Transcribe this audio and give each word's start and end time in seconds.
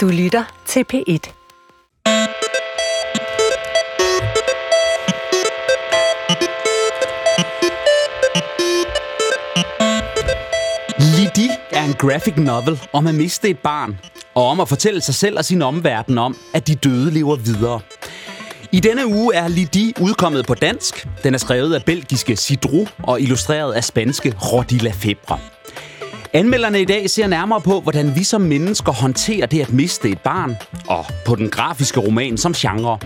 Du 0.00 0.08
lytter 0.08 0.62
til 0.66 0.84
P1. 0.92 1.32
Lidi 10.98 11.48
er 11.70 11.84
en 11.84 11.92
graphic 11.92 12.36
novel 12.36 12.80
om 12.92 13.06
at 13.06 13.14
miste 13.14 13.48
et 13.48 13.58
barn, 13.58 13.98
og 14.34 14.46
om 14.46 14.60
at 14.60 14.68
fortælle 14.68 15.00
sig 15.00 15.14
selv 15.14 15.38
og 15.38 15.44
sin 15.44 15.62
omverden 15.62 16.18
om, 16.18 16.36
at 16.54 16.66
de 16.66 16.74
døde 16.74 17.10
lever 17.10 17.36
videre. 17.36 17.80
I 18.72 18.80
denne 18.80 19.06
uge 19.06 19.34
er 19.34 19.48
Lidi 19.48 19.94
udkommet 20.00 20.46
på 20.46 20.54
dansk. 20.54 21.08
Den 21.22 21.34
er 21.34 21.38
skrevet 21.38 21.74
af 21.74 21.84
belgiske 21.84 22.36
Sidru 22.36 22.86
og 23.02 23.20
illustreret 23.20 23.72
af 23.72 23.84
spanske 23.84 24.34
Rodilla 24.52 24.90
Febre. 24.90 25.38
Anmelderne 26.32 26.80
i 26.80 26.84
dag 26.84 27.10
ser 27.10 27.26
nærmere 27.26 27.60
på, 27.60 27.80
hvordan 27.80 28.16
vi 28.16 28.24
som 28.24 28.40
mennesker 28.40 28.92
håndterer 28.92 29.46
det 29.46 29.60
at 29.60 29.72
miste 29.72 30.08
et 30.08 30.20
barn, 30.20 30.56
og 30.88 31.04
på 31.26 31.34
den 31.34 31.50
grafiske 31.50 32.00
roman 32.00 32.36
som 32.38 32.52
genre. 32.52 32.98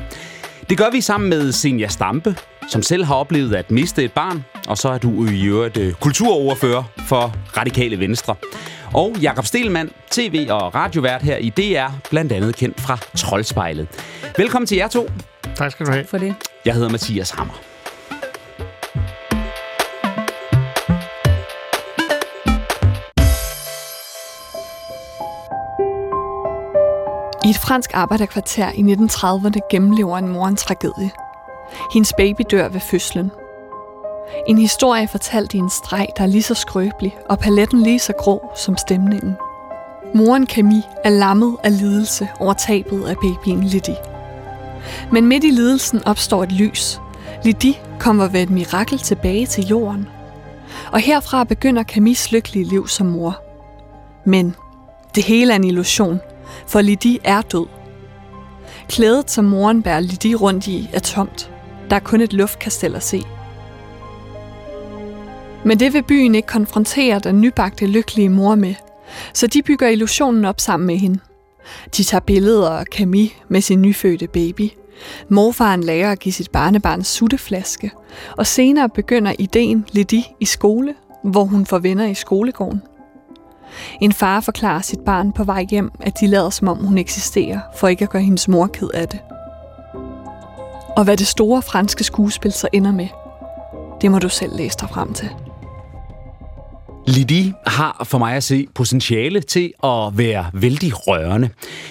Det 0.70 0.78
gør 0.78 0.90
vi 0.90 1.00
sammen 1.00 1.30
med 1.30 1.52
Senja 1.52 1.88
Stampe, 1.88 2.36
som 2.68 2.82
selv 2.82 3.04
har 3.04 3.14
oplevet 3.14 3.54
at 3.54 3.70
miste 3.70 4.04
et 4.04 4.12
barn, 4.12 4.44
og 4.68 4.78
så 4.78 4.88
er 4.88 4.98
du 4.98 5.26
i 5.26 5.44
øvrigt 5.44 5.76
øh, 5.76 5.92
kulturoverfører 5.92 6.82
for 7.06 7.34
Radikale 7.56 7.98
Venstre. 8.00 8.34
Og 8.94 9.16
Jakob 9.22 9.46
Stelmann, 9.46 9.90
tv- 10.10 10.46
og 10.50 10.74
radiovært 10.74 11.22
her 11.22 11.36
i 11.36 11.48
DR, 11.50 11.90
blandt 12.10 12.32
andet 12.32 12.56
kendt 12.56 12.80
fra 12.80 12.98
Troldspejlet. 13.16 13.88
Velkommen 14.36 14.66
til 14.66 14.76
jer 14.76 14.88
to. 14.88 15.10
Tak 15.56 15.72
skal 15.72 15.86
du 15.86 15.92
have. 15.92 16.04
For 16.04 16.18
det. 16.18 16.34
Jeg 16.64 16.74
hedder 16.74 16.88
Mathias 16.88 17.30
Hammer. 17.30 17.73
I 27.44 27.50
et 27.50 27.58
fransk 27.58 27.90
arbejderkvarter 27.94 28.70
i 28.70 28.80
1930'erne 28.80 29.68
gennemlever 29.70 30.18
en 30.18 30.28
mor 30.28 30.46
en 30.46 30.56
tragedie. 30.56 31.10
Hendes 31.92 32.12
baby 32.16 32.42
dør 32.50 32.68
ved 32.68 32.80
fødslen. 32.80 33.30
En 34.48 34.58
historie 34.58 35.08
fortalt 35.08 35.54
i 35.54 35.58
en 35.58 35.70
streg, 35.70 36.06
der 36.16 36.22
er 36.22 36.26
lige 36.26 36.42
så 36.42 36.54
skrøbelig, 36.54 37.16
og 37.28 37.38
paletten 37.38 37.82
lige 37.82 37.98
så 37.98 38.12
grå 38.18 38.50
som 38.56 38.76
stemningen. 38.76 39.36
Moren 40.14 40.46
Camille 40.46 40.82
er 41.04 41.10
lammet 41.10 41.56
af 41.64 41.78
lidelse 41.78 42.28
over 42.40 42.52
tabet 42.52 43.04
af 43.04 43.16
babyen 43.16 43.68
Lydie. 43.68 43.96
Men 45.12 45.26
midt 45.26 45.44
i 45.44 45.50
lidelsen 45.50 46.04
opstår 46.04 46.42
et 46.42 46.52
lys. 46.52 47.00
Lydie 47.44 47.74
kommer 48.00 48.28
ved 48.28 48.42
et 48.42 48.50
mirakel 48.50 48.98
tilbage 48.98 49.46
til 49.46 49.66
jorden. 49.66 50.08
Og 50.92 51.00
herfra 51.00 51.44
begynder 51.44 51.82
Camilles 51.82 52.32
lykkelige 52.32 52.64
liv 52.64 52.88
som 52.88 53.06
mor. 53.06 53.40
Men 54.24 54.54
det 55.14 55.24
hele 55.24 55.52
er 55.52 55.56
en 55.56 55.64
illusion, 55.64 56.20
for 56.66 56.80
Lidi 56.80 57.18
er 57.24 57.42
død. 57.42 57.66
Klædet, 58.88 59.30
som 59.30 59.44
moren 59.44 59.82
bærer 59.82 60.00
Lidi 60.00 60.34
rundt 60.34 60.66
i, 60.66 60.88
er 60.92 61.00
tomt. 61.00 61.50
Der 61.90 61.96
er 61.96 62.00
kun 62.00 62.20
et 62.20 62.32
luftkastel 62.32 62.94
at 62.94 63.02
se. 63.02 63.22
Men 65.64 65.80
det 65.80 65.92
vil 65.92 66.02
byen 66.02 66.34
ikke 66.34 66.48
konfrontere 66.48 67.18
den 67.18 67.40
nybagte 67.40 67.86
lykkelige 67.86 68.28
mor 68.28 68.54
med, 68.54 68.74
så 69.32 69.46
de 69.46 69.62
bygger 69.62 69.88
illusionen 69.88 70.44
op 70.44 70.60
sammen 70.60 70.86
med 70.86 70.96
hende. 70.96 71.18
De 71.96 72.04
tager 72.04 72.20
billeder 72.20 72.70
af 72.70 72.84
Camille 72.84 73.30
med 73.48 73.60
sin 73.60 73.82
nyfødte 73.82 74.26
baby. 74.26 74.70
Morfaren 75.28 75.84
lærer 75.84 76.12
at 76.12 76.18
give 76.18 76.32
sit 76.32 76.50
barnebarn 76.50 77.04
sutteflaske, 77.04 77.90
og 78.36 78.46
senere 78.46 78.88
begynder 78.88 79.34
ideen 79.38 79.86
Lidi 79.92 80.26
i 80.40 80.44
skole, 80.44 80.94
hvor 81.24 81.44
hun 81.44 81.66
får 81.66 81.78
venner 81.78 82.06
i 82.06 82.14
skolegården. 82.14 82.82
En 84.00 84.12
far 84.12 84.40
forklarer 84.40 84.82
sit 84.82 85.00
barn 85.00 85.32
på 85.32 85.44
vej 85.44 85.66
hjem, 85.70 85.90
at 86.00 86.20
de 86.20 86.26
lader 86.26 86.50
som 86.50 86.68
om 86.68 86.76
hun 86.76 86.98
eksisterer, 86.98 87.60
for 87.76 87.88
ikke 87.88 88.04
at 88.04 88.10
gøre 88.10 88.22
hendes 88.22 88.48
mor 88.48 88.66
ked 88.66 88.88
af 88.94 89.08
det. 89.08 89.20
Og 90.96 91.04
hvad 91.04 91.16
det 91.16 91.26
store 91.26 91.62
franske 91.62 92.04
skuespil 92.04 92.52
så 92.52 92.68
ender 92.72 92.92
med, 92.92 93.08
det 94.00 94.10
må 94.10 94.18
du 94.18 94.28
selv 94.28 94.56
læse 94.56 94.78
dig 94.80 94.88
frem 94.90 95.12
til. 95.12 95.28
Lidi 97.06 97.52
har 97.66 98.04
for 98.04 98.18
mig 98.18 98.36
at 98.36 98.44
se 98.44 98.66
potentiale 98.74 99.40
til 99.40 99.72
at 99.84 100.18
være 100.18 100.50
vældig 100.52 101.06
rørende. 101.06 101.50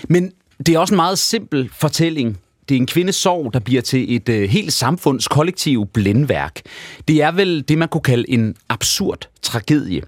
Men 0.09 0.31
det 0.65 0.75
er 0.75 0.79
også 0.79 0.93
en 0.93 0.95
meget 0.95 1.19
simpel 1.19 1.69
fortælling. 1.73 2.37
Det 2.69 2.75
er 2.75 2.79
en 2.79 2.87
kvindes 2.87 3.15
sorg, 3.15 3.53
der 3.53 3.59
bliver 3.59 3.81
til 3.81 4.15
et 4.15 4.29
øh, 4.29 4.49
helt 4.49 4.73
samfunds 4.73 5.27
kollektiv 5.27 5.85
blændværk. 5.85 6.61
Det 7.07 7.21
er 7.21 7.31
vel 7.31 7.63
det, 7.67 7.77
man 7.77 7.87
kunne 7.87 8.01
kalde 8.01 8.29
en 8.29 8.55
absurd 8.69 9.29
tragedie. 9.41 10.01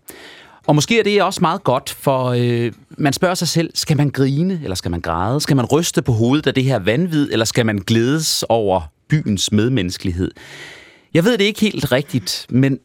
Og 0.67 0.75
måske 0.75 0.99
er 0.99 1.03
det 1.03 1.23
også 1.23 1.41
meget 1.41 1.63
godt, 1.63 1.89
for 1.89 2.25
øh, 2.25 2.71
man 2.97 3.13
spørger 3.13 3.35
sig 3.35 3.47
selv, 3.47 3.71
skal 3.73 3.97
man 3.97 4.09
grine, 4.09 4.59
eller 4.63 4.75
skal 4.75 4.91
man 4.91 5.01
græde? 5.01 5.41
Skal 5.41 5.55
man 5.55 5.65
ryste 5.65 6.01
på 6.01 6.11
hovedet 6.11 6.47
af 6.47 6.53
det 6.53 6.63
her 6.63 6.79
vanvid, 6.79 7.29
eller 7.31 7.45
skal 7.45 7.65
man 7.65 7.77
glædes 7.77 8.43
over 8.49 8.81
byens 9.09 9.51
medmenneskelighed? 9.51 10.31
Jeg 11.13 11.23
ved 11.25 11.37
det 11.37 11.45
ikke 11.45 11.61
helt 11.61 11.91
rigtigt, 11.91 12.45
men 12.49 12.79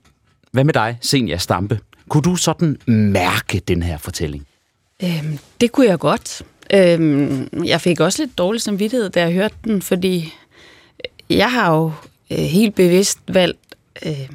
hvad 0.52 0.64
med 0.64 0.74
dig, 0.74 0.98
Senja 1.00 1.36
Stampe? 1.36 1.80
Kunne 2.08 2.22
du 2.22 2.36
sådan 2.36 2.78
mærke 2.86 3.58
den 3.68 3.82
her 3.82 3.98
fortælling? 3.98 4.46
Øhm, 5.02 5.38
det 5.60 5.72
kunne 5.72 5.86
jeg 5.86 5.98
godt. 5.98 6.42
Øhm, 6.74 7.48
jeg 7.64 7.80
fik 7.80 8.00
også 8.00 8.22
lidt 8.22 8.38
dårlig 8.38 8.60
samvittighed, 8.60 9.10
da 9.10 9.20
jeg 9.20 9.32
hørte 9.32 9.54
den, 9.64 9.82
fordi 9.82 10.34
jeg 11.30 11.52
har 11.52 11.74
jo 11.74 11.92
øh, 12.30 12.38
helt 12.38 12.74
bevidst 12.74 13.18
valgt 13.28 13.58
øh, 14.06 14.28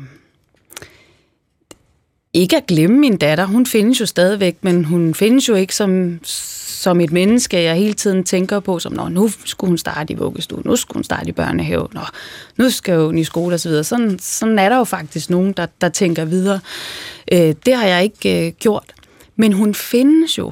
ikke 2.36 2.58
at 2.58 2.66
glemme 2.66 2.98
min 2.98 3.18
datter. 3.18 3.46
Hun 3.46 3.66
findes 3.66 4.02
jo 4.02 4.06
stadigvæk, 4.06 4.58
men 4.62 4.86
hun 4.86 5.14
findes 5.14 5.50
jo 5.50 5.56
ikke 5.56 5.76
som, 5.76 6.20
som 6.24 7.02
et 7.02 7.12
menneske, 7.12 7.64
jeg 7.64 7.76
hele 7.76 7.94
tiden 7.94 8.24
tænker 8.24 8.60
på, 8.60 8.80
som, 8.80 8.94
Nå, 8.94 9.08
nu 9.08 9.30
skulle 9.46 9.70
hun 9.70 9.78
starte 9.78 10.14
i 10.14 10.16
vuggestue, 10.16 10.62
nu 10.66 10.76
skulle 10.76 10.96
hun 10.96 11.04
starte 11.04 11.30
i 11.30 11.32
børnehave, 11.32 11.88
Nå, 11.92 12.02
nu 12.58 12.70
skal 12.70 12.98
hun 12.98 13.18
i 13.18 13.24
skole 13.24 13.56
osv. 13.56 13.84
Sådan, 13.84 14.20
sådan 14.20 14.60
er 14.60 14.70
der 14.70 14.78
jo 14.78 14.84
faktisk 14.84 15.30
nogen, 15.30 15.54
der, 15.54 15.66
der 15.82 15.90
tænker 15.90 16.26
videre. 16.26 16.60
Øh, 17.32 17.56
det 17.66 17.76
har 17.76 17.86
jeg 17.86 18.04
ikke 18.04 18.48
øh, 18.48 18.54
gjort. 18.60 18.94
Men 19.36 19.54
hun 19.54 19.74
findes 19.74 20.38
jo. 20.38 20.52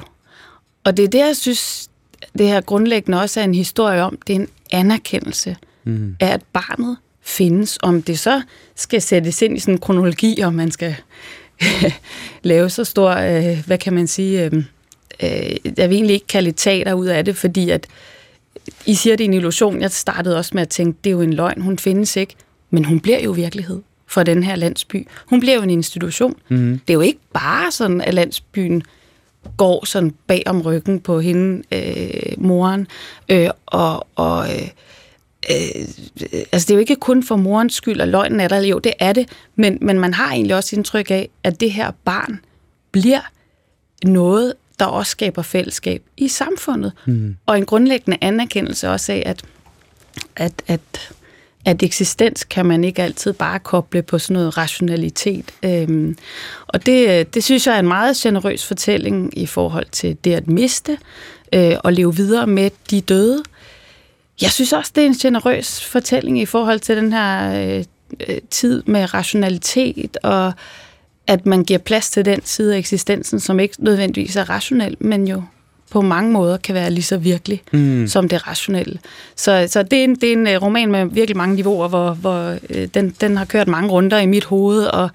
Og 0.84 0.96
det 0.96 1.04
er 1.04 1.08
det, 1.08 1.18
jeg 1.18 1.36
synes, 1.36 1.90
det 2.38 2.48
her 2.48 2.60
grundlæggende 2.60 3.20
også 3.20 3.40
er 3.40 3.44
en 3.44 3.54
historie 3.54 4.02
om. 4.02 4.18
Det 4.26 4.36
er 4.36 4.40
en 4.40 4.48
anerkendelse 4.70 5.56
mm. 5.84 6.16
af, 6.20 6.28
at 6.28 6.42
barnet 6.52 6.96
findes. 7.22 7.78
Om 7.82 8.02
det 8.02 8.18
så 8.18 8.42
skal 8.76 9.02
sættes 9.02 9.42
ind 9.42 9.56
i 9.56 9.60
sådan 9.60 9.74
en 9.74 9.80
kronologi, 9.80 10.42
om 10.42 10.54
man 10.54 10.70
skal 10.70 10.96
lave 12.42 12.70
så 12.70 12.84
stor, 12.84 13.10
øh, 13.10 13.66
hvad 13.66 13.78
kan 13.78 13.92
man 13.92 14.06
sige, 14.06 14.44
øh, 14.44 14.52
øh, 15.22 15.56
jeg 15.76 15.90
vil 15.90 15.96
egentlig 15.96 16.14
ikke 16.14 16.26
kalde 16.26 16.48
et 16.48 16.56
teater 16.56 16.94
ud 16.94 17.06
af 17.06 17.24
det, 17.24 17.36
fordi 17.36 17.70
at 17.70 17.86
I 18.86 18.94
siger, 18.94 19.16
det 19.16 19.24
er 19.24 19.28
en 19.28 19.34
illusion. 19.34 19.80
Jeg 19.80 19.90
startede 19.90 20.36
også 20.36 20.50
med 20.54 20.62
at 20.62 20.68
tænke, 20.68 20.98
det 21.04 21.10
er 21.10 21.14
jo 21.14 21.20
en 21.20 21.32
løgn, 21.32 21.60
hun 21.60 21.78
findes 21.78 22.16
ikke, 22.16 22.34
men 22.70 22.84
hun 22.84 23.00
bliver 23.00 23.20
jo 23.20 23.30
virkelighed 23.30 23.82
for 24.06 24.22
den 24.22 24.42
her 24.42 24.56
landsby. 24.56 25.08
Hun 25.26 25.40
bliver 25.40 25.56
jo 25.56 25.62
en 25.62 25.70
institution. 25.70 26.36
Mm. 26.48 26.80
Det 26.88 26.92
er 26.92 26.94
jo 26.94 27.00
ikke 27.00 27.20
bare 27.32 27.70
sådan, 27.72 28.00
at 28.00 28.14
landsbyen 28.14 28.82
går 29.56 29.86
sådan 29.86 30.14
bag 30.26 30.42
om 30.46 30.60
ryggen 30.60 31.00
på 31.00 31.20
hende, 31.20 31.62
øh, 31.72 32.32
moren, 32.38 32.86
øh, 33.28 33.50
og, 33.66 34.06
og 34.14 34.46
øh, 34.48 34.68
øh, 35.50 35.88
altså 36.52 36.66
det 36.66 36.70
er 36.70 36.74
jo 36.74 36.80
ikke 36.80 36.96
kun 36.96 37.22
for 37.22 37.36
morens 37.36 37.74
skyld, 37.74 38.00
at 38.00 38.08
løgnen 38.08 38.40
er 38.40 38.48
der, 38.48 38.60
jo 38.60 38.78
det 38.78 38.92
er 38.98 39.12
det, 39.12 39.28
men, 39.56 39.78
men 39.80 39.98
man 39.98 40.14
har 40.14 40.32
egentlig 40.32 40.56
også 40.56 40.76
indtryk 40.76 41.10
af, 41.10 41.28
at 41.44 41.60
det 41.60 41.72
her 41.72 41.90
barn 42.04 42.40
bliver 42.92 43.20
noget, 44.04 44.54
der 44.78 44.84
også 44.84 45.10
skaber 45.10 45.42
fællesskab 45.42 46.02
i 46.16 46.28
samfundet, 46.28 46.92
mm. 47.06 47.36
og 47.46 47.58
en 47.58 47.66
grundlæggende 47.66 48.18
anerkendelse 48.20 48.90
også 48.90 49.12
af, 49.12 49.22
at, 49.26 49.42
at, 50.36 50.52
at 50.66 51.14
at 51.64 51.82
eksistens 51.82 52.44
kan 52.44 52.66
man 52.66 52.84
ikke 52.84 53.02
altid 53.02 53.32
bare 53.32 53.58
koble 53.58 54.02
på 54.02 54.18
sådan 54.18 54.34
noget 54.34 54.56
rationalitet. 54.56 55.44
Øhm, 55.62 56.16
og 56.66 56.86
det, 56.86 57.34
det 57.34 57.44
synes 57.44 57.66
jeg 57.66 57.74
er 57.74 57.78
en 57.78 57.88
meget 57.88 58.16
generøs 58.16 58.66
fortælling 58.66 59.38
i 59.38 59.46
forhold 59.46 59.86
til 59.92 60.16
det 60.24 60.34
at 60.34 60.48
miste 60.48 60.98
øh, 61.52 61.74
og 61.84 61.92
leve 61.92 62.16
videre 62.16 62.46
med 62.46 62.70
de 62.90 63.00
døde. 63.00 63.42
Jeg 64.42 64.50
synes 64.50 64.72
også, 64.72 64.92
det 64.94 65.02
er 65.02 65.06
en 65.06 65.14
generøs 65.14 65.84
fortælling 65.84 66.40
i 66.40 66.46
forhold 66.46 66.80
til 66.80 66.96
den 66.96 67.12
her 67.12 67.62
øh, 67.64 67.84
øh 68.28 68.38
tid 68.50 68.82
med 68.86 69.14
rationalitet 69.14 70.16
og 70.22 70.52
at 71.26 71.46
man 71.46 71.64
giver 71.64 71.78
plads 71.78 72.10
til 72.10 72.24
den 72.24 72.40
side 72.44 72.74
af 72.74 72.78
eksistensen, 72.78 73.40
som 73.40 73.60
ikke 73.60 73.74
nødvendigvis 73.78 74.36
er 74.36 74.50
rationel, 74.50 74.96
men 75.00 75.28
jo 75.28 75.42
på 75.90 76.00
mange 76.00 76.32
måder 76.32 76.56
kan 76.56 76.74
være 76.74 76.90
lige 76.90 77.04
så 77.04 77.16
virkelig 77.16 77.62
mm. 77.72 78.06
som 78.06 78.28
det 78.28 78.46
rationelle. 78.46 78.98
Så, 79.36 79.66
så 79.70 79.82
det, 79.82 79.98
er 79.98 80.04
en, 80.04 80.14
det 80.14 80.28
er 80.28 80.32
en 80.32 80.46
øh, 80.46 80.62
roman 80.62 80.90
med 80.90 81.06
virkelig 81.06 81.36
mange 81.36 81.54
niveauer, 81.54 81.88
hvor, 81.88 82.14
hvor 82.14 82.56
øh, 82.70 82.88
den, 82.94 83.14
den 83.20 83.36
har 83.36 83.44
kørt 83.44 83.68
mange 83.68 83.90
runder 83.90 84.18
i 84.18 84.26
mit 84.26 84.44
hoved, 84.44 84.84
og, 84.86 85.10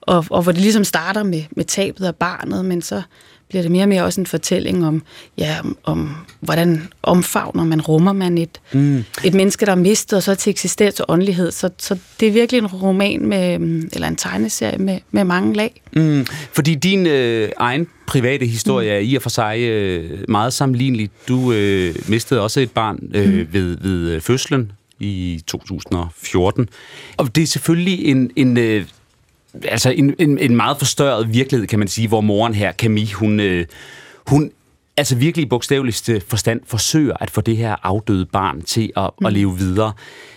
og, 0.00 0.24
og 0.30 0.42
hvor 0.42 0.52
det 0.52 0.60
ligesom 0.60 0.84
starter 0.84 1.22
med, 1.22 1.42
med 1.50 1.64
tabet 1.64 2.04
af 2.04 2.14
barnet, 2.14 2.64
men 2.64 2.82
så 2.82 3.02
bliver 3.52 3.62
det 3.62 3.70
mere 3.70 3.82
og 3.82 3.88
mere 3.88 4.04
også 4.04 4.20
en 4.20 4.26
fortælling 4.26 4.86
om, 4.86 5.02
ja, 5.38 5.56
om, 5.60 5.76
om 5.84 6.16
hvordan 6.40 6.88
omfavner 7.02 7.64
man, 7.64 7.80
rummer 7.80 8.12
man 8.12 8.38
et, 8.38 8.60
mm. 8.72 9.04
et 9.24 9.34
menneske, 9.34 9.66
der 9.66 9.72
er 9.72 9.76
mistet, 9.76 10.16
og 10.16 10.22
så 10.22 10.34
til 10.34 10.50
eksistens 10.50 11.00
og 11.00 11.06
åndelighed. 11.08 11.50
Så, 11.50 11.70
så 11.78 11.98
det 12.20 12.28
er 12.28 12.32
virkelig 12.32 12.58
en 12.58 12.66
roman, 12.66 13.26
med, 13.26 13.58
eller 13.92 14.08
en 14.08 14.16
tegneserie 14.16 14.78
med, 14.78 14.98
med 15.10 15.24
mange 15.24 15.54
lag. 15.54 15.82
Mm. 15.92 16.26
Fordi 16.52 16.74
din 16.74 17.06
øh, 17.06 17.48
egen 17.56 17.86
private 18.06 18.46
historie 18.46 18.88
mm. 18.88 18.94
er 18.94 18.98
i 18.98 19.14
og 19.14 19.22
for 19.22 19.30
sig 19.30 19.58
øh, 19.60 20.24
meget 20.28 20.52
sammenlignelig. 20.52 21.10
Du 21.28 21.52
øh, 21.52 21.94
mistede 22.08 22.40
også 22.40 22.60
et 22.60 22.70
barn 22.70 22.98
øh, 23.14 23.32
mm. 23.32 23.48
ved, 23.52 23.76
ved 23.76 24.10
øh, 24.10 24.20
fødslen 24.20 24.72
i 25.00 25.42
2014. 25.46 26.68
Og 27.16 27.36
det 27.36 27.42
er 27.42 27.46
selvfølgelig 27.46 28.04
en, 28.04 28.30
en 28.36 28.56
øh, 28.56 28.84
altså 29.64 29.90
en, 29.90 30.14
en, 30.18 30.38
en 30.38 30.56
meget 30.56 30.78
forstørret 30.78 31.32
virkelighed, 31.32 31.66
kan 31.66 31.78
man 31.78 31.88
sige, 31.88 32.08
hvor 32.08 32.20
moren 32.20 32.54
her, 32.54 32.72
Camille, 32.72 33.14
hun, 33.14 33.40
øh, 33.40 33.66
hun 34.26 34.50
altså 34.96 35.16
virkelig 35.16 35.46
i 35.46 35.48
bogstaveligste 35.48 36.22
forstand 36.28 36.60
forsøger 36.66 37.16
at 37.20 37.30
få 37.30 37.40
det 37.40 37.56
her 37.56 37.76
afdøde 37.82 38.26
barn 38.26 38.62
til 38.62 38.92
at, 38.96 39.10
mm. 39.20 39.26
at 39.26 39.32
leve 39.32 39.58
videre. 39.58 39.92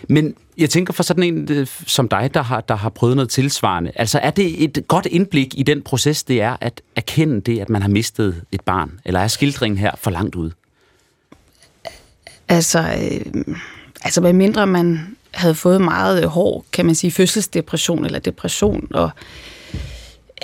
Men 0.08 0.34
jeg 0.58 0.70
tænker 0.70 0.92
for 0.92 1.02
sådan 1.02 1.22
en 1.22 1.48
øh, 1.50 1.66
som 1.86 2.08
dig, 2.08 2.30
der 2.34 2.42
har, 2.42 2.60
der 2.60 2.76
har 2.76 2.88
prøvet 2.88 3.16
noget 3.16 3.30
tilsvarende, 3.30 3.92
altså 3.94 4.18
er 4.18 4.30
det 4.30 4.64
et 4.64 4.84
godt 4.88 5.06
indblik 5.06 5.54
i 5.58 5.62
den 5.62 5.82
proces, 5.82 6.24
det 6.24 6.40
er 6.40 6.56
at 6.60 6.80
erkende 6.96 7.40
det, 7.40 7.60
at 7.60 7.68
man 7.68 7.82
har 7.82 7.88
mistet 7.88 8.42
et 8.52 8.60
barn? 8.60 9.00
Eller 9.04 9.20
er 9.20 9.28
skildringen 9.28 9.78
her 9.78 9.90
for 9.98 10.10
langt 10.10 10.34
ud? 10.34 10.50
Altså, 12.48 12.78
øh, 12.78 13.56
altså 14.02 14.20
med 14.20 14.32
mindre 14.32 14.66
man 14.66 15.15
havde 15.36 15.54
fået 15.54 15.80
meget 15.80 16.24
hård, 16.24 16.64
kan 16.72 16.86
man 16.86 16.94
sige, 16.94 17.10
fødselsdepression 17.10 18.04
eller 18.04 18.18
depression, 18.18 18.88
og 18.90 19.10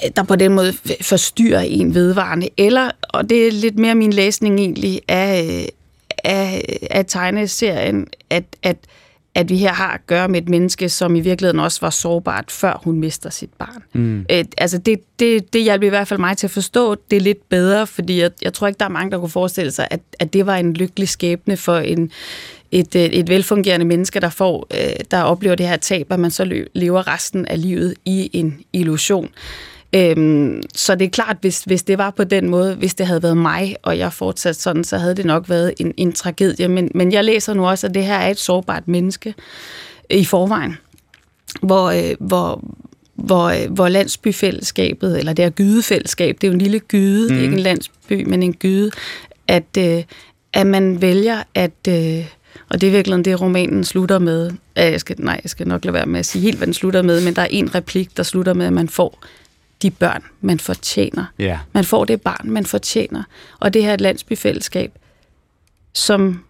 øh, 0.05 0.11
der 0.17 0.23
på 0.23 0.37
den 0.37 0.53
måde 0.53 0.73
forstyrrer 1.00 1.61
en 1.61 1.94
vedvarende. 1.94 2.49
Eller, 2.56 2.91
og 3.03 3.31
det 3.31 3.47
er 3.47 3.53
lidt 3.53 3.79
mere 3.79 3.94
min 3.94 4.12
læsning 4.12 4.61
egentlig 4.61 5.00
af, 5.09 5.69
af, 6.25 6.79
af 6.91 7.05
tegneserien, 7.06 8.06
at, 8.31 8.44
at, 8.62 8.77
at 9.35 9.49
vi 9.49 9.56
her 9.56 9.73
har 9.73 9.91
at 9.91 10.06
gøre 10.06 10.29
med 10.29 10.43
et 10.43 10.49
menneske, 10.49 10.89
som 10.89 11.17
i 11.17 11.21
virkeligheden 11.21 11.61
også 11.61 11.79
var 11.81 11.91
sårbart, 11.91 12.50
før 12.50 12.81
hun 12.85 13.00
mister 13.00 13.31
sit 13.31 13.50
barn. 13.59 13.83
Mm. 13.93 14.27
Øh, 14.31 14.44
altså 14.59 14.79
det, 14.79 15.00
det, 15.19 15.53
det 15.53 15.62
hjælper 15.62 15.87
i 15.87 15.91
hvert 15.91 16.09
fald 16.09 16.21
mig 16.21 16.37
til 16.37 16.47
at 16.47 16.50
forstå 16.50 16.97
det 17.11 17.23
lidt 17.23 17.49
bedre, 17.49 17.87
fordi 17.87 18.21
jeg, 18.21 18.31
jeg 18.43 18.53
tror 18.53 18.67
ikke, 18.67 18.79
der 18.79 18.85
er 18.85 18.91
mange, 18.91 19.11
der 19.11 19.19
kunne 19.19 19.31
forestille 19.31 19.71
sig, 19.71 19.89
at, 19.91 20.00
at 20.19 20.33
det 20.33 20.47
var 20.47 20.56
en 20.56 20.73
lykkelig 20.73 21.09
skæbne 21.09 21.56
for 21.56 21.77
en, 21.77 22.11
et, 22.72 22.96
øh, 22.96 23.02
et 23.02 23.28
velfungerende 23.28 23.86
menneske, 23.86 24.20
der 24.20 24.28
får, 24.28 24.66
øh, 24.74 24.94
der 25.10 25.22
oplever 25.22 25.54
det 25.54 25.69
her 25.69 25.76
tab, 25.76 26.12
at 26.12 26.20
man 26.20 26.30
så 26.30 26.64
lever 26.74 27.14
resten 27.14 27.46
af 27.46 27.62
livet 27.62 27.94
i 28.04 28.30
en 28.32 28.60
illusion. 28.72 29.28
Øhm, 29.94 30.62
så 30.74 30.94
det 30.94 31.04
er 31.04 31.10
klart, 31.10 31.36
hvis, 31.40 31.62
hvis 31.64 31.82
det 31.82 31.98
var 31.98 32.10
på 32.10 32.24
den 32.24 32.50
måde, 32.50 32.74
hvis 32.74 32.94
det 32.94 33.06
havde 33.06 33.22
været 33.22 33.36
mig, 33.36 33.76
og 33.82 33.98
jeg 33.98 34.12
fortsat 34.12 34.56
sådan, 34.56 34.84
så 34.84 34.98
havde 34.98 35.14
det 35.14 35.24
nok 35.24 35.48
været 35.48 35.74
en, 35.78 35.94
en 35.96 36.12
tragedie. 36.12 36.69
Men, 36.69 36.90
men 36.94 37.12
jeg 37.12 37.24
læser 37.24 37.54
nu 37.54 37.66
også, 37.69 37.86
at 37.86 37.94
det 37.94 38.04
her 38.04 38.14
er 38.16 38.30
et 38.30 38.38
sårbart 38.38 38.88
menneske 38.88 39.34
i 40.10 40.24
forvejen, 40.24 40.76
hvor, 41.62 41.90
øh, 41.90 42.16
hvor, 42.20 42.64
hvor, 43.14 43.69
hvor 43.69 43.88
landsbyfællesskabet, 43.88 45.19
eller 45.19 45.32
det 45.32 45.44
her 45.44 45.50
gydefællesskab, 45.50 46.36
det 46.40 46.46
er 46.46 46.48
jo 46.48 46.54
en 46.54 46.60
lille 46.60 46.78
gyde, 46.78 47.34
mm. 47.34 47.40
ikke 47.40 47.54
en 47.54 47.60
landsby, 47.60 48.24
men 48.28 48.42
en 48.42 48.54
gyde, 48.54 48.90
at, 49.48 49.76
øh, 49.78 50.02
at 50.52 50.66
man 50.66 51.00
vælger 51.02 51.42
at... 51.54 51.88
Øh, 51.88 52.26
og 52.72 52.80
det 52.80 52.86
er 52.86 52.90
virkelig 52.90 53.24
det, 53.24 53.40
romanen 53.40 53.84
slutter 53.84 54.19
med. 54.19 54.50
Jeg 54.76 55.00
skal, 55.00 55.16
nej, 55.19 55.40
jeg 55.42 55.50
skal 55.50 55.69
nok 55.69 55.84
lade 55.84 55.94
være 55.94 56.06
med 56.06 56.20
at 56.20 56.26
sige 56.26 56.42
helt, 56.42 56.56
hvad 56.56 56.66
den 56.66 56.74
slutter 56.74 57.02
med, 57.02 57.24
men 57.24 57.36
der 57.36 57.42
er 57.42 57.48
en 57.50 57.74
replik, 57.74 58.16
der 58.16 58.22
slutter 58.22 58.54
med, 58.54 58.66
at 58.66 58.72
man 58.72 58.88
får 58.88 59.19
de 59.82 59.90
børn, 59.90 60.22
man 60.40 60.58
fortjener. 60.58 61.24
Yeah. 61.40 61.58
Man 61.72 61.84
får 61.84 62.04
det 62.04 62.20
barn, 62.20 62.50
man 62.50 62.66
fortjener. 62.66 63.22
Og 63.60 63.74
det 63.74 63.82
her 63.82 63.90
er 63.90 63.94
et 63.94 64.00
landsbyfællesskab, 64.00 64.92
som 65.94 66.44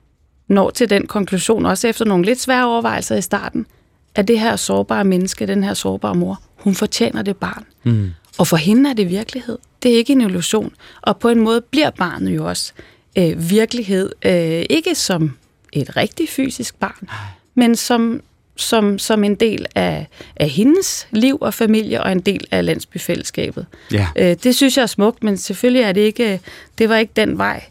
når 0.48 0.70
til 0.70 0.90
den 0.90 1.06
konklusion, 1.06 1.66
også 1.66 1.88
efter 1.88 2.04
nogle 2.04 2.24
lidt 2.24 2.40
svære 2.40 2.66
overvejelser 2.66 3.16
i 3.16 3.22
starten, 3.22 3.66
at 4.14 4.28
det 4.28 4.40
her 4.40 4.56
sårbare 4.56 5.04
menneske, 5.04 5.46
den 5.46 5.64
her 5.64 5.74
sårbare 5.74 6.14
mor, 6.14 6.42
hun 6.56 6.74
fortjener 6.74 7.22
det 7.22 7.36
barn. 7.36 7.64
Mm. 7.82 8.10
Og 8.38 8.46
for 8.46 8.56
hende 8.56 8.90
er 8.90 8.94
det 8.94 9.08
virkelighed. 9.08 9.58
Det 9.82 9.92
er 9.92 9.96
ikke 9.96 10.12
en 10.12 10.20
illusion. 10.20 10.72
Og 11.02 11.18
på 11.18 11.28
en 11.28 11.40
måde 11.40 11.60
bliver 11.60 11.90
barnet 11.90 12.36
jo 12.36 12.48
også 12.48 12.72
øh, 13.18 13.50
virkelighed. 13.50 14.12
Øh, 14.24 14.64
ikke 14.70 14.94
som 14.94 15.32
et 15.72 15.96
rigtig 15.96 16.28
fysisk 16.28 16.74
barn, 16.78 17.08
men 17.54 17.76
som, 17.76 18.22
som, 18.56 18.98
som 18.98 19.24
en 19.24 19.34
del 19.34 19.66
af, 19.74 20.06
af 20.36 20.48
hendes 20.48 21.08
liv 21.10 21.38
og 21.40 21.54
familie 21.54 22.02
og 22.02 22.12
en 22.12 22.20
del 22.20 22.46
af 22.50 22.64
landsbyfællesskabet. 22.64 23.66
Ja. 23.92 24.06
Øh, 24.16 24.36
det 24.42 24.56
synes 24.56 24.76
jeg 24.76 24.82
er 24.82 24.86
smukt, 24.86 25.24
men 25.24 25.36
selvfølgelig 25.36 25.82
er 25.82 25.92
det 25.92 26.00
ikke, 26.00 26.40
det 26.78 26.88
var 26.88 26.96
ikke 26.96 27.12
den 27.16 27.38
vej, 27.38 27.64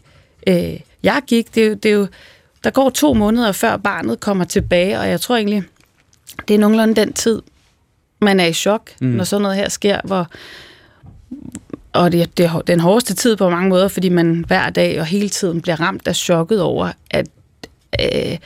øh, 0.47 0.79
jeg 1.03 1.21
gik. 1.27 1.55
Det, 1.55 1.83
det 1.83 1.91
er 1.91 1.95
jo, 1.95 2.07
der 2.63 2.69
går 2.69 2.89
to 2.89 3.13
måneder 3.13 3.51
før 3.51 3.77
barnet 3.77 4.19
kommer 4.19 4.45
tilbage, 4.45 4.99
og 4.99 5.09
jeg 5.09 5.21
tror 5.21 5.35
egentlig, 5.35 5.63
det 6.47 6.53
er 6.53 6.59
nogenlunde 6.59 6.95
den 6.95 7.13
tid, 7.13 7.41
man 8.21 8.39
er 8.39 8.45
i 8.45 8.53
chok, 8.53 8.91
mm. 9.01 9.07
når 9.07 9.23
sådan 9.23 9.41
noget 9.41 9.57
her 9.57 9.69
sker, 9.69 9.99
hvor 10.03 10.27
og 11.93 12.11
det, 12.11 12.37
det 12.37 12.45
er 12.45 12.61
den 12.61 12.79
hårdeste 12.79 13.13
tid 13.13 13.35
på 13.35 13.49
mange 13.49 13.69
måder, 13.69 13.87
fordi 13.87 14.09
man 14.09 14.45
hver 14.47 14.69
dag 14.69 14.99
og 14.99 15.05
hele 15.05 15.29
tiden 15.29 15.61
bliver 15.61 15.81
ramt 15.81 16.07
af 16.07 16.15
chokket 16.15 16.61
over, 16.61 16.91
at 17.09 17.27
øh, 17.99 18.37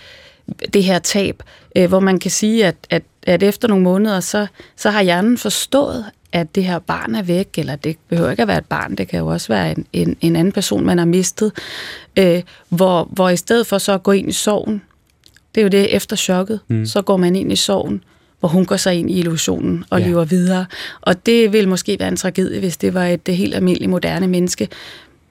det 0.73 0.83
her 0.83 0.99
tab, 0.99 1.43
øh, 1.75 1.87
hvor 1.87 1.99
man 1.99 2.19
kan 2.19 2.31
sige, 2.31 2.65
at, 2.65 2.75
at, 2.89 3.03
at 3.23 3.43
efter 3.43 3.67
nogle 3.67 3.83
måneder, 3.83 4.19
så, 4.19 4.47
så 4.75 4.89
har 4.89 5.01
hjernen 5.01 5.37
forstået, 5.37 6.05
at 6.31 6.55
det 6.55 6.63
her 6.63 6.79
barn 6.79 7.15
er 7.15 7.21
væk, 7.21 7.49
eller 7.57 7.75
det 7.75 7.97
behøver 8.09 8.31
ikke 8.31 8.41
at 8.41 8.47
være 8.47 8.57
et 8.57 8.65
barn, 8.65 8.95
det 8.95 9.07
kan 9.07 9.19
jo 9.19 9.27
også 9.27 9.47
være 9.47 9.71
en, 9.71 9.85
en, 9.93 10.17
en 10.21 10.35
anden 10.35 10.51
person, 10.51 10.85
man 10.85 10.97
har 10.97 11.05
mistet, 11.05 11.51
øh, 12.19 12.41
hvor, 12.69 13.09
hvor 13.11 13.29
i 13.29 13.37
stedet 13.37 13.67
for 13.67 13.77
så 13.77 13.93
at 13.93 14.03
gå 14.03 14.11
ind 14.11 14.29
i 14.29 14.31
sorgen, 14.31 14.81
det 15.55 15.61
er 15.61 15.63
jo 15.63 15.69
det 15.69 15.95
efter 15.95 16.15
chokket, 16.15 16.59
mm. 16.67 16.85
så 16.85 17.01
går 17.01 17.17
man 17.17 17.35
ind 17.35 17.51
i 17.51 17.55
sorgen, 17.55 18.03
hvor 18.39 18.49
hun 18.49 18.65
går 18.65 18.77
sig 18.77 18.95
ind 18.95 19.11
i 19.11 19.19
illusionen 19.19 19.85
og 19.89 19.99
ja. 19.99 20.07
lever 20.07 20.25
videre. 20.25 20.65
Og 21.01 21.25
det 21.25 21.53
vil 21.53 21.67
måske 21.67 21.97
være 21.99 22.07
en 22.07 22.17
tragedie, 22.17 22.59
hvis 22.59 22.77
det 22.77 22.93
var 22.93 23.05
et 23.05 23.27
helt 23.27 23.55
almindeligt 23.55 23.89
moderne 23.89 24.27
menneske. 24.27 24.69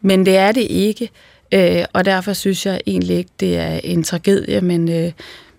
Men 0.00 0.26
det 0.26 0.36
er 0.36 0.52
det 0.52 0.66
ikke. 0.70 1.10
Øh, 1.52 1.84
og 1.92 2.04
derfor 2.04 2.32
synes 2.32 2.66
jeg 2.66 2.80
egentlig 2.86 3.16
ikke, 3.16 3.30
det 3.40 3.56
er 3.56 3.80
en 3.84 4.02
tragedie, 4.02 4.60
men, 4.60 4.88
øh, 4.88 5.12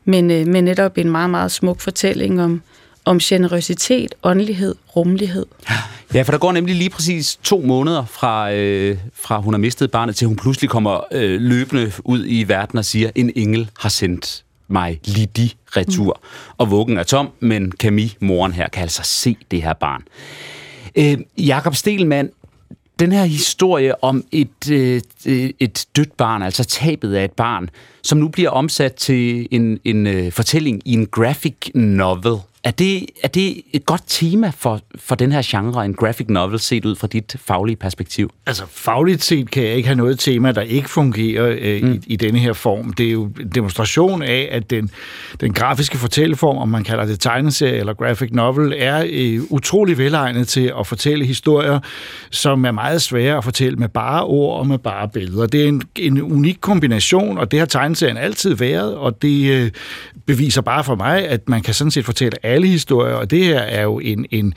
men, 0.05 0.31
øh, 0.31 0.47
men 0.47 0.63
netop 0.63 0.97
en 0.97 1.09
meget, 1.09 1.29
meget 1.29 1.51
smuk 1.51 1.81
fortælling 1.81 2.41
om, 2.41 2.61
om 3.05 3.19
generøsitet, 3.19 4.15
åndelighed, 4.23 4.75
rummelighed. 4.95 5.45
Ja, 6.13 6.21
for 6.21 6.31
der 6.31 6.39
går 6.39 6.51
nemlig 6.51 6.75
lige 6.75 6.89
præcis 6.89 7.39
to 7.43 7.61
måneder 7.61 8.05
fra, 8.05 8.53
øh, 8.53 8.97
fra 9.13 9.39
hun 9.39 9.53
har 9.53 9.59
mistet 9.59 9.91
barnet, 9.91 10.15
til 10.15 10.27
hun 10.27 10.35
pludselig 10.35 10.69
kommer 10.69 11.01
øh, 11.11 11.41
løbende 11.41 11.91
ud 12.03 12.25
i 12.27 12.43
verden 12.43 12.79
og 12.79 12.85
siger, 12.85 13.09
en 13.15 13.31
engel 13.35 13.69
har 13.79 13.89
sendt 13.89 14.43
mig 14.67 14.99
Lidi 15.05 15.55
retur. 15.77 16.19
Mm. 16.23 16.53
Og 16.57 16.71
vuggen 16.71 16.97
er 16.97 17.03
tom, 17.03 17.29
men 17.39 17.71
Camille, 17.71 18.11
moren 18.19 18.53
her, 18.53 18.67
kan 18.69 18.81
altså 18.81 19.01
se 19.03 19.37
det 19.51 19.61
her 19.61 19.73
barn. 19.73 20.03
Øh, 20.95 21.17
Jakob 21.37 21.75
Stelmann, 21.75 22.29
den 22.99 23.11
her 23.11 23.25
historie 23.25 24.03
om 24.03 24.23
et, 24.31 24.71
øh, 24.71 25.01
et 25.59 25.85
dødt 25.95 26.17
barn, 26.17 26.41
altså 26.41 26.63
tabet 26.63 27.15
af 27.15 27.23
et 27.25 27.31
barn, 27.31 27.69
som 28.03 28.17
nu 28.17 28.27
bliver 28.27 28.49
omsat 28.49 28.93
til 28.93 29.47
en, 29.51 29.79
en 29.83 30.07
øh, 30.07 30.31
fortælling 30.31 30.81
i 30.85 30.93
en 30.93 31.05
graphic 31.05 31.55
novel. 31.73 32.37
Er 32.65 32.71
det, 32.71 33.05
er 33.23 33.27
det 33.27 33.61
et 33.73 33.85
godt 33.85 34.01
tema 34.07 34.51
for, 34.57 34.79
for 34.95 35.15
den 35.15 35.31
her 35.31 35.41
genre, 35.45 35.85
en 35.85 35.93
graphic 35.93 36.27
novel, 36.29 36.59
set 36.59 36.85
ud 36.85 36.95
fra 36.95 37.07
dit 37.07 37.35
faglige 37.39 37.75
perspektiv? 37.75 38.31
Altså 38.45 38.63
fagligt 38.69 39.23
set 39.23 39.51
kan 39.51 39.63
jeg 39.63 39.75
ikke 39.75 39.87
have 39.87 39.97
noget 39.97 40.19
tema, 40.19 40.51
der 40.51 40.61
ikke 40.61 40.89
fungerer 40.89 41.55
øh, 41.59 41.83
mm. 41.83 41.93
i, 41.93 41.99
i 42.07 42.15
denne 42.15 42.39
her 42.39 42.53
form. 42.53 42.93
Det 42.93 43.07
er 43.07 43.11
jo 43.11 43.23
en 43.23 43.49
demonstration 43.55 44.21
af, 44.21 44.49
at 44.51 44.69
den, 44.69 44.89
den 45.41 45.53
grafiske 45.53 45.97
fortælleform, 45.97 46.57
om 46.57 46.69
man 46.69 46.83
kalder 46.83 47.05
det 47.05 47.19
tegneserie 47.19 47.79
eller 47.79 47.93
graphic 47.93 48.29
novel, 48.31 48.73
er 48.77 49.05
øh, 49.09 49.41
utrolig 49.49 49.97
velegnet 49.97 50.47
til 50.47 50.73
at 50.79 50.87
fortælle 50.87 51.25
historier, 51.25 51.79
som 52.31 52.65
er 52.65 52.71
meget 52.71 53.01
svære 53.01 53.37
at 53.37 53.43
fortælle 53.43 53.77
med 53.77 53.89
bare 53.89 54.23
ord 54.23 54.59
og 54.59 54.67
med 54.67 54.77
bare 54.77 55.09
billeder. 55.09 55.45
Det 55.45 55.63
er 55.63 55.67
en, 55.67 55.81
en 55.95 56.21
unik 56.21 56.57
kombination, 56.61 57.37
og 57.37 57.51
det 57.51 57.59
har 57.59 57.65
tegneserien 57.65 58.17
altid 58.17 58.55
været, 58.55 58.95
og 58.95 59.21
det 59.21 59.51
øh, 59.51 59.71
beviser 60.25 60.61
bare 60.61 60.83
for 60.83 60.95
mig, 60.95 61.27
at 61.27 61.49
man 61.49 61.61
kan 61.61 61.73
sådan 61.73 61.91
set 61.91 62.05
fortælle 62.05 62.45
alle 62.45 62.54
historier, 62.63 63.13
og 63.13 63.31
det 63.31 63.43
her 63.43 63.59
er 63.59 63.83
jo 63.83 63.99
en, 63.99 64.25
en... 64.31 64.53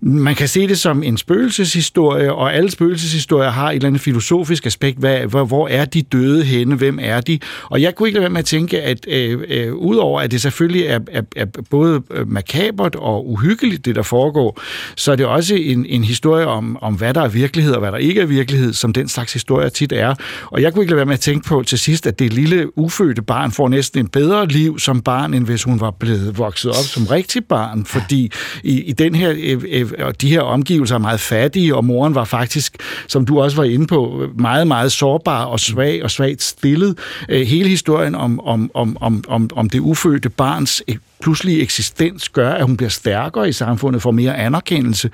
Man 0.00 0.34
kan 0.34 0.48
se 0.48 0.68
det 0.68 0.78
som 0.78 1.02
en 1.02 1.16
spøgelseshistorie, 1.16 2.32
og 2.32 2.54
alle 2.54 2.70
spøgelseshistorier 2.70 3.50
har 3.50 3.70
et 3.70 3.74
eller 3.74 3.88
andet 3.88 4.00
filosofisk 4.00 4.66
aspekt. 4.66 4.98
Hvad, 4.98 5.18
hvor, 5.18 5.44
hvor 5.44 5.68
er 5.68 5.84
de 5.84 6.02
døde 6.02 6.44
henne? 6.44 6.74
Hvem 6.74 6.98
er 7.02 7.20
de? 7.20 7.38
Og 7.64 7.82
jeg 7.82 7.94
kunne 7.94 8.08
ikke 8.08 8.16
lade 8.16 8.22
være 8.22 8.30
med 8.30 8.38
at 8.38 8.44
tænke, 8.44 8.82
at 8.82 9.06
øh, 9.08 9.40
øh, 9.48 9.74
udover 9.74 10.20
at 10.20 10.30
det 10.30 10.40
selvfølgelig 10.40 10.86
er, 10.86 10.98
er, 11.12 11.22
er 11.36 11.46
både 11.70 12.02
øh, 12.10 12.28
makabert 12.28 12.96
og 12.96 13.30
uhyggeligt, 13.30 13.84
det 13.84 13.96
der 13.96 14.02
foregår, 14.02 14.60
så 14.96 15.12
er 15.12 15.16
det 15.16 15.26
også 15.26 15.54
en, 15.54 15.86
en 15.86 16.04
historie 16.04 16.46
om, 16.46 16.78
om, 16.80 16.94
hvad 16.94 17.14
der 17.14 17.20
er 17.20 17.28
virkelighed 17.28 17.72
og 17.72 17.80
hvad 17.80 17.92
der 17.92 17.98
ikke 17.98 18.20
er 18.20 18.26
virkelighed, 18.26 18.72
som 18.72 18.92
den 18.92 19.08
slags 19.08 19.32
historier 19.32 19.68
tit 19.68 19.92
er. 19.92 20.14
Og 20.46 20.62
jeg 20.62 20.72
kunne 20.72 20.82
ikke 20.82 20.90
lade 20.90 20.96
være 20.96 21.06
med 21.06 21.14
at 21.14 21.20
tænke 21.20 21.48
på 21.48 21.62
til 21.62 21.78
sidst, 21.78 22.06
at 22.06 22.18
det 22.18 22.32
lille 22.32 22.78
ufødte 22.78 23.22
barn 23.22 23.52
får 23.52 23.68
næsten 23.68 24.00
en 24.00 24.08
bedre 24.08 24.46
liv 24.46 24.78
som 24.78 25.00
barn, 25.00 25.34
end 25.34 25.44
hvis 25.44 25.62
hun 25.62 25.80
var 25.80 25.90
blevet 25.90 26.38
vokset 26.38 26.70
op 26.70 26.84
som 26.84 27.06
rigtig 27.06 27.31
rigtigt 27.32 27.48
barn, 27.48 27.84
fordi 27.84 28.30
i, 28.62 28.82
i 28.82 28.92
den 28.92 29.14
her, 29.14 29.34
øh, 29.36 29.64
øh, 29.68 30.14
de 30.20 30.28
her 30.28 30.40
omgivelser 30.40 30.94
er 30.94 30.98
meget 30.98 31.20
fattige, 31.20 31.76
og 31.76 31.84
moren 31.84 32.14
var 32.14 32.24
faktisk, 32.24 32.76
som 33.08 33.26
du 33.26 33.40
også 33.40 33.56
var 33.56 33.64
inde 33.64 33.86
på, 33.86 34.28
meget, 34.38 34.66
meget 34.66 34.92
sårbar 34.92 35.44
og 35.44 35.60
svag 35.60 36.04
og 36.04 36.10
svagt 36.10 36.42
stillet. 36.42 36.98
Øh, 37.28 37.46
hele 37.46 37.68
historien 37.68 38.14
om, 38.14 38.40
om, 38.40 38.70
om, 38.74 38.96
om, 39.00 39.24
om, 39.28 39.50
om 39.56 39.70
det 39.70 39.80
ufødte 39.80 40.28
barns 40.28 40.82
øh, 40.88 40.96
pludselige 41.22 41.62
eksistens 41.62 42.28
gør, 42.28 42.50
at 42.50 42.64
hun 42.66 42.76
bliver 42.76 42.90
stærkere 42.90 43.48
i 43.48 43.52
samfundet, 43.52 44.02
får 44.02 44.10
mere 44.10 44.36
anerkendelse. 44.36 45.10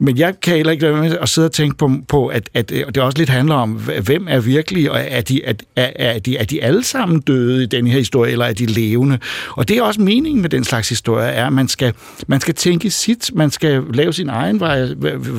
Men 0.00 0.18
jeg 0.18 0.34
kan 0.42 0.56
heller 0.56 0.72
ikke 0.72 0.82
lade 0.82 0.96
med 0.96 1.16
at 1.20 1.28
sidde 1.28 1.46
og 1.46 1.52
tænke 1.52 1.76
på, 1.76 1.90
på 2.08 2.26
at, 2.26 2.50
at 2.54 2.72
øh, 2.72 2.86
det 2.86 2.96
også 2.96 3.18
lidt 3.18 3.28
handler 3.28 3.54
om, 3.54 3.70
hvem 4.04 4.26
er 4.28 4.40
virkelig, 4.40 4.90
og 4.90 5.00
er 5.08 5.20
de, 5.20 5.44
er, 5.44 5.54
er, 5.76 6.18
de, 6.18 6.36
er 6.36 6.44
de 6.44 6.62
alle 6.62 6.84
sammen 6.84 7.20
døde 7.20 7.62
i 7.62 7.66
den 7.66 7.86
her 7.86 7.98
historie, 7.98 8.32
eller 8.32 8.44
er 8.44 8.52
de 8.52 8.66
levende? 8.66 9.18
Og 9.50 9.68
det 9.68 9.78
er 9.78 9.82
også 9.82 10.00
meningen 10.00 10.42
med 10.42 10.50
den 10.50 10.64
slags 10.64 10.88
historie, 10.88 11.26
er, 11.26 11.46
at 11.46 11.52
man 11.52 11.68
skal, 11.68 11.92
man 12.26 12.40
skal 12.40 12.54
tænke 12.54 12.90
sit, 12.90 13.30
man 13.34 13.50
skal 13.50 13.82
lave 13.94 14.12
sin 14.12 14.28
egen 14.28 14.60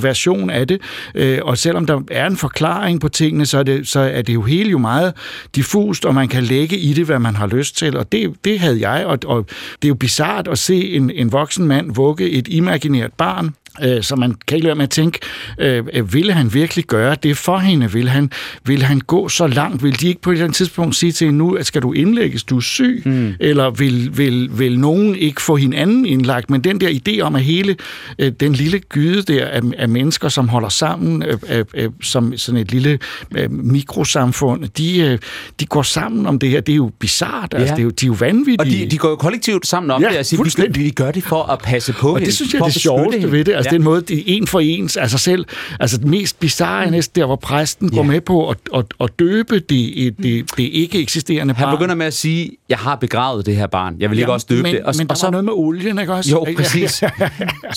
version 0.01 0.49
af 0.49 0.67
det, 0.67 0.81
øh, 1.15 1.39
og 1.41 1.57
selvom 1.57 1.85
der 1.85 2.01
er 2.11 2.27
en 2.27 2.37
forklaring 2.37 3.01
på 3.01 3.09
tingene, 3.09 3.45
så 3.45 3.59
er 3.59 3.63
det, 3.63 3.87
så 3.87 3.99
er 3.99 4.21
det 4.21 4.33
jo 4.33 4.41
hele 4.41 4.69
jo 4.69 4.77
meget 4.77 5.13
diffust, 5.55 6.05
og 6.05 6.15
man 6.15 6.27
kan 6.27 6.43
lægge 6.43 6.77
i 6.77 6.93
det, 6.93 7.05
hvad 7.05 7.19
man 7.19 7.35
har 7.35 7.47
lyst 7.47 7.77
til, 7.77 7.97
og 7.97 8.11
det, 8.11 8.33
det 8.45 8.59
havde 8.59 8.89
jeg, 8.89 9.05
og, 9.05 9.19
og 9.25 9.45
det 9.81 9.87
er 9.87 9.89
jo 9.89 9.95
bizart 10.13 10.47
at 10.47 10.59
se 10.59 10.95
en, 10.95 11.09
en 11.09 11.31
voksen 11.31 11.67
mand 11.67 11.95
vugge 11.95 12.29
et 12.29 12.47
imaginært 12.47 13.13
barn, 13.13 13.55
Øh, 13.81 14.03
så 14.03 14.15
man 14.15 14.35
kan 14.47 14.55
ikke 14.55 14.67
lade 14.67 14.75
med 14.75 14.83
at 14.83 14.89
tænke, 14.89 15.19
øh, 15.57 15.83
øh, 15.93 16.13
ville 16.13 16.33
han 16.33 16.53
virkelig 16.53 16.85
gøre 16.85 17.15
det 17.23 17.37
for 17.37 17.57
hende? 17.57 17.91
Vil 17.91 18.09
han, 18.09 18.31
vil 18.65 18.83
han 18.83 18.99
gå 18.99 19.29
så 19.29 19.47
langt? 19.47 19.83
Vil 19.83 20.01
de 20.01 20.07
ikke 20.07 20.21
på 20.21 20.29
et 20.29 20.33
eller 20.33 20.45
andet 20.45 20.55
tidspunkt 20.55 20.95
sige 20.95 21.11
til 21.11 21.25
hende 21.25 21.37
nu, 21.37 21.53
at 21.55 21.65
skal 21.65 21.81
du 21.81 21.93
indlægges, 21.93 22.43
du 22.43 22.57
er 22.57 22.61
syg? 22.61 23.01
Mm. 23.05 23.33
Eller 23.39 23.69
vil, 23.69 24.17
vil, 24.17 24.59
vil 24.59 24.79
nogen 24.79 25.15
ikke 25.15 25.41
få 25.41 25.55
hinanden 25.55 26.05
indlagt? 26.05 26.49
Men 26.49 26.61
den 26.61 26.81
der 26.81 26.89
idé 26.89 27.21
om, 27.21 27.35
at 27.35 27.43
hele 27.43 27.75
øh, 28.19 28.31
den 28.39 28.53
lille 28.53 28.79
gyde 28.79 29.21
der 29.21 29.45
af, 29.45 29.61
af 29.77 29.89
mennesker, 29.89 30.29
som 30.29 30.49
holder 30.49 30.69
sammen 30.69 31.23
øh, 31.23 31.37
øh, 31.49 31.65
øh, 31.73 31.89
som 32.01 32.37
sådan 32.37 32.61
et 32.61 32.71
lille 32.71 32.99
øh, 33.35 33.51
mikrosamfund, 33.51 34.65
de, 34.77 34.99
øh, 34.99 35.19
de 35.59 35.65
går 35.65 35.81
sammen 35.81 36.25
om 36.25 36.39
det 36.39 36.49
her. 36.49 36.61
Det 36.61 36.71
er 36.71 36.77
jo 36.77 36.91
bizart. 36.99 37.53
Ja. 37.53 37.57
Altså, 37.57 37.75
det 37.75 37.81
er 37.81 37.83
jo, 37.83 37.89
de 37.89 38.05
er 38.05 38.07
jo 38.07 38.15
vanvittige. 38.19 38.59
Og 38.59 38.65
de, 38.65 38.91
de 38.91 38.97
går 38.97 39.09
jo 39.09 39.15
kollektivt 39.15 39.67
sammen 39.67 39.91
om 39.91 40.01
ja, 40.01 40.09
det. 40.09 40.15
Altså, 40.17 40.43
vi, 40.57 40.83
vi 40.83 40.89
gør 40.89 41.11
det 41.11 41.23
for 41.23 41.43
at 41.43 41.59
passe 41.59 41.93
på 41.93 42.07
og 42.07 42.15
hende. 42.15 42.25
det 42.25 42.35
synes 42.35 42.53
jeg 42.53 42.59
er 42.59 42.65
det 42.65 42.73
sjoveste 42.73 43.31
ved 43.31 43.45
det. 43.45 43.62
Altså 43.65 43.75
ja. 43.75 43.77
den 43.77 43.83
måde, 43.83 44.01
det 44.01 44.17
er 44.17 44.23
en 44.25 44.47
for 44.47 44.59
ens 44.59 44.97
af 44.97 45.09
sig 45.09 45.19
selv. 45.19 45.45
Altså 45.79 45.97
det 45.97 46.05
mest 46.05 46.39
bizarre 46.39 46.85
er 46.85 46.89
næsten 46.89 47.21
der, 47.21 47.25
hvor 47.25 47.35
præsten 47.35 47.89
ja. 47.89 47.95
går 47.95 48.03
med 48.03 48.21
på 48.21 48.49
at, 48.49 48.57
at, 48.75 48.85
at 49.01 49.09
døbe 49.19 49.59
det, 49.59 50.15
det, 50.23 50.51
det 50.57 50.63
ikke 50.63 50.99
eksisterende 51.01 51.53
barn. 51.53 51.67
Han 51.67 51.77
begynder 51.77 51.95
med 51.95 52.05
at 52.05 52.13
sige, 52.13 52.51
jeg 52.69 52.77
har 52.77 52.95
begravet 52.95 53.45
det 53.45 53.55
her 53.55 53.67
barn. 53.67 53.95
Jeg 53.99 54.09
vil 54.09 54.19
ikke 54.19 54.29
ja, 54.29 54.33
også 54.33 54.47
døbe 54.49 54.63
men, 54.63 54.75
det. 54.75 54.83
Og, 54.83 54.93
men 54.97 55.07
der 55.07 55.13
og 55.13 55.17
så, 55.17 55.25
var 55.25 55.31
noget 55.31 55.45
med 55.45 55.53
olien, 55.53 55.99
ikke 55.99 56.13
også? 56.13 56.31
Jo, 56.31 56.47
præcis. 56.57 56.91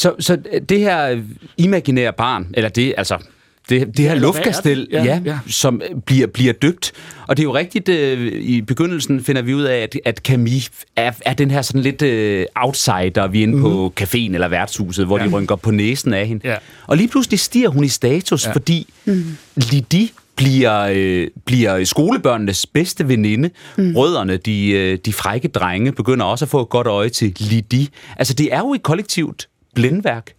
så, 0.02 0.14
så 0.18 0.38
det 0.68 0.80
her 0.80 1.22
imaginære 1.56 2.12
barn, 2.12 2.46
eller 2.54 2.68
det, 2.68 2.94
altså 2.96 3.18
det, 3.68 3.96
det 3.96 3.98
her 3.98 4.12
ja, 4.12 4.18
luftkastel, 4.18 4.88
ja, 4.92 5.04
ja, 5.04 5.20
ja. 5.24 5.38
som 5.46 5.82
bliver, 6.04 6.26
bliver 6.26 6.52
døbt. 6.52 6.92
Og 7.26 7.36
det 7.36 7.42
er 7.42 7.44
jo 7.44 7.54
rigtigt, 7.54 7.88
øh, 7.88 8.32
i 8.32 8.62
begyndelsen 8.62 9.24
finder 9.24 9.42
vi 9.42 9.54
ud 9.54 9.62
af, 9.62 9.76
at, 9.78 9.96
at 10.04 10.18
Camille 10.18 10.70
er, 10.96 11.12
er 11.24 11.34
den 11.34 11.50
her 11.50 11.62
sådan 11.62 11.80
lidt 11.80 12.02
øh, 12.02 12.46
outsider, 12.54 13.26
vi 13.26 13.38
er 13.38 13.42
inde 13.42 13.56
mm-hmm. 13.56 13.70
på 13.70 13.92
mhm. 13.98 14.06
caféen 14.06 14.34
eller 14.34 14.48
værtshuset, 14.48 15.06
hvor 15.06 15.18
ja. 15.18 15.24
de 15.24 15.30
rynker 15.30 15.56
på 15.56 15.70
næsen 15.70 16.14
af 16.14 16.26
hende. 16.26 16.48
Ja. 16.48 16.56
Og 16.86 16.96
lige 16.96 17.08
pludselig 17.08 17.40
stiger 17.40 17.68
hun 17.68 17.84
i 17.84 17.88
status, 17.88 18.46
ja. 18.46 18.52
fordi 18.52 18.92
mm. 19.04 19.36
Lidi 19.56 20.12
bliver, 20.36 20.88
øh, 20.92 21.28
bliver 21.44 21.84
skolebørnenes 21.84 22.66
bedste 22.66 23.08
veninde. 23.08 23.50
Mm. 23.78 23.96
Rødderne, 23.96 24.36
de, 24.36 24.70
øh, 24.70 24.98
de 25.04 25.12
frække 25.12 25.48
drenge, 25.48 25.92
begynder 25.92 26.26
også 26.26 26.44
at 26.44 26.48
få 26.48 26.60
et 26.60 26.68
godt 26.68 26.86
øje 26.86 27.08
til 27.08 27.36
Lidi. 27.38 27.88
Altså, 28.16 28.34
det 28.34 28.52
er 28.52 28.58
jo 28.58 28.74
et 28.74 28.82
kollektivt 28.82 29.48
blindværk. 29.74 30.35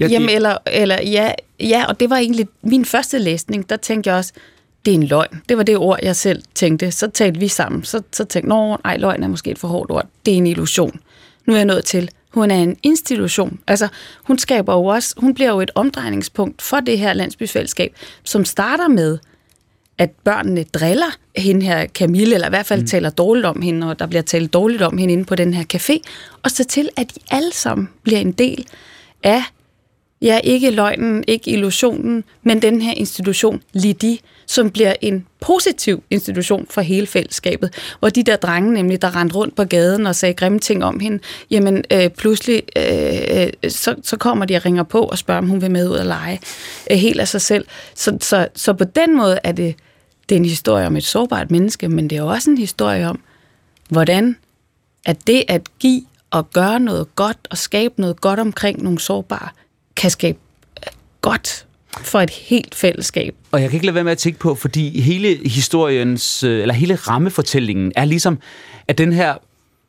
Ja, 0.00 0.06
Jamen, 0.06 0.28
det... 0.28 0.36
eller, 0.36 0.56
eller 0.66 1.02
ja, 1.02 1.32
ja, 1.60 1.84
og 1.88 2.00
det 2.00 2.10
var 2.10 2.16
egentlig 2.16 2.48
min 2.62 2.84
første 2.84 3.18
læsning, 3.18 3.70
der 3.70 3.76
tænkte 3.76 4.10
jeg 4.10 4.16
også, 4.16 4.32
det 4.84 4.90
er 4.90 4.94
en 4.94 5.06
løgn. 5.06 5.42
Det 5.48 5.56
var 5.56 5.62
det 5.62 5.76
ord, 5.76 5.98
jeg 6.02 6.16
selv 6.16 6.42
tænkte. 6.54 6.90
Så 6.90 7.08
talte 7.08 7.40
vi 7.40 7.48
sammen. 7.48 7.84
Så, 7.84 8.02
så 8.12 8.24
tænkte 8.24 8.54
jeg, 8.54 8.76
nej, 8.84 8.96
løgn 8.96 9.22
er 9.22 9.28
måske 9.28 9.50
et 9.50 9.58
for 9.58 9.68
hårdt 9.68 9.90
ord. 9.90 10.06
Det 10.26 10.34
er 10.34 10.36
en 10.36 10.46
illusion. 10.46 11.00
Nu 11.46 11.52
er 11.52 11.56
jeg 11.56 11.66
nået 11.66 11.84
til, 11.84 12.10
hun 12.30 12.50
er 12.50 12.56
en 12.56 12.76
institution. 12.82 13.60
Altså, 13.66 13.88
hun 14.22 14.38
skaber 14.38 14.74
jo 14.74 14.84
også, 14.84 15.14
hun 15.16 15.34
bliver 15.34 15.50
jo 15.50 15.60
et 15.60 15.70
omdrejningspunkt 15.74 16.62
for 16.62 16.80
det 16.80 16.98
her 16.98 17.12
landsbyfællesskab, 17.12 17.94
som 18.24 18.44
starter 18.44 18.88
med, 18.88 19.18
at 19.98 20.10
børnene 20.24 20.64
driller 20.64 21.16
hende 21.36 21.66
her 21.66 21.86
Camille, 21.86 22.34
eller 22.34 22.46
i 22.46 22.50
hvert 22.50 22.66
fald 22.66 22.80
mm. 22.80 22.86
taler 22.86 23.10
dårligt 23.10 23.46
om 23.46 23.62
hende, 23.62 23.90
og 23.90 23.98
der 23.98 24.06
bliver 24.06 24.22
talt 24.22 24.52
dårligt 24.52 24.82
om 24.82 24.98
hende 24.98 25.12
inde 25.12 25.24
på 25.24 25.34
den 25.34 25.54
her 25.54 25.64
café, 25.74 25.98
og 26.42 26.50
så 26.50 26.64
til, 26.64 26.88
at 26.96 27.14
de 27.14 27.20
alle 27.30 27.52
sammen 27.52 27.88
bliver 28.02 28.20
en 28.20 28.32
del 28.32 28.66
af 29.22 29.42
Ja, 30.22 30.40
ikke 30.44 30.70
løgnen, 30.70 31.24
ikke 31.26 31.50
illusionen, 31.50 32.24
men 32.42 32.62
den 32.62 32.82
her 32.82 32.94
institution, 32.94 33.62
Lidi, 33.72 34.20
som 34.46 34.70
bliver 34.70 34.94
en 35.00 35.26
positiv 35.40 36.02
institution 36.10 36.66
for 36.70 36.80
hele 36.80 37.06
fællesskabet, 37.06 37.74
hvor 37.98 38.08
de 38.08 38.22
der 38.22 38.36
drenge 38.36 38.72
nemlig, 38.72 39.02
der 39.02 39.16
rendte 39.16 39.36
rundt 39.36 39.56
på 39.56 39.64
gaden 39.64 40.06
og 40.06 40.16
sagde 40.16 40.34
grimme 40.34 40.58
ting 40.58 40.84
om 40.84 41.00
hende, 41.00 41.18
jamen 41.50 41.84
øh, 41.90 42.10
pludselig 42.10 42.62
øh, 42.76 43.46
øh, 43.64 43.70
så, 43.70 43.94
så 44.02 44.16
kommer 44.16 44.44
de 44.44 44.56
og 44.56 44.64
ringer 44.64 44.82
på 44.82 45.00
og 45.00 45.18
spørger, 45.18 45.38
om 45.38 45.48
hun 45.48 45.62
vil 45.62 45.70
med 45.70 45.88
ud 45.88 45.96
og 45.96 46.06
lege 46.06 46.40
øh, 46.90 46.96
helt 46.96 47.20
af 47.20 47.28
sig 47.28 47.40
selv. 47.40 47.66
Så, 47.94 48.18
så, 48.20 48.48
så 48.54 48.72
på 48.72 48.84
den 48.84 49.16
måde 49.16 49.38
er 49.44 49.52
det, 49.52 49.74
det 50.28 50.34
er 50.34 50.38
en 50.38 50.44
historie 50.44 50.86
om 50.86 50.96
et 50.96 51.04
sårbart 51.04 51.50
menneske, 51.50 51.88
men 51.88 52.10
det 52.10 52.18
er 52.18 52.22
også 52.22 52.50
en 52.50 52.58
historie 52.58 53.08
om, 53.08 53.20
hvordan 53.88 54.36
at 55.04 55.26
det 55.26 55.44
at 55.48 55.62
give 55.78 56.02
og 56.30 56.50
gøre 56.50 56.80
noget 56.80 57.16
godt 57.16 57.48
og 57.50 57.58
skabe 57.58 57.94
noget 57.96 58.20
godt 58.20 58.40
omkring 58.40 58.82
nogle 58.82 58.98
sårbare 58.98 59.48
kan 60.00 60.10
skabe 60.10 60.38
godt 61.20 61.66
for 61.98 62.20
et 62.20 62.30
helt 62.30 62.74
fællesskab. 62.74 63.34
Og 63.52 63.62
jeg 63.62 63.70
kan 63.70 63.76
ikke 63.76 63.86
lade 63.86 63.94
være 63.94 64.04
med 64.04 64.12
at 64.12 64.18
tænke 64.18 64.38
på, 64.38 64.54
fordi 64.54 65.00
hele 65.00 65.48
historiens, 65.48 66.42
øh, 66.42 66.60
eller 66.60 66.74
hele 66.74 66.94
rammefortællingen 66.94 67.92
er 67.96 68.04
ligesom, 68.04 68.38
at 68.88 68.98
den 68.98 69.12
her 69.12 69.34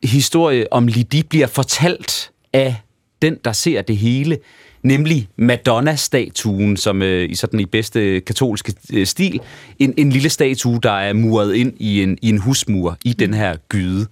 historie 0.02 0.72
om 0.72 0.86
Lidi 0.86 1.22
bliver 1.22 1.46
fortalt 1.46 2.30
af 2.52 2.76
den, 3.22 3.36
der 3.44 3.52
ser 3.52 3.82
det 3.82 3.96
hele, 3.96 4.38
nemlig 4.82 5.28
Madonna-statuen, 5.36 6.76
som 6.76 7.02
øh, 7.02 7.30
i 7.30 7.34
sådan 7.34 7.60
i 7.60 7.66
bedste 7.66 8.20
katolske 8.20 8.74
øh, 8.92 9.06
stil, 9.06 9.40
en, 9.78 9.94
en 9.96 10.10
lille 10.10 10.28
statue, 10.28 10.80
der 10.82 10.92
er 10.92 11.12
muret 11.12 11.54
ind 11.54 11.72
i 11.78 12.02
en, 12.02 12.18
i 12.22 12.28
en 12.28 12.38
husmur 12.38 12.96
i 13.04 13.12
den 13.12 13.34
her 13.34 13.56
gyde. 13.68 14.06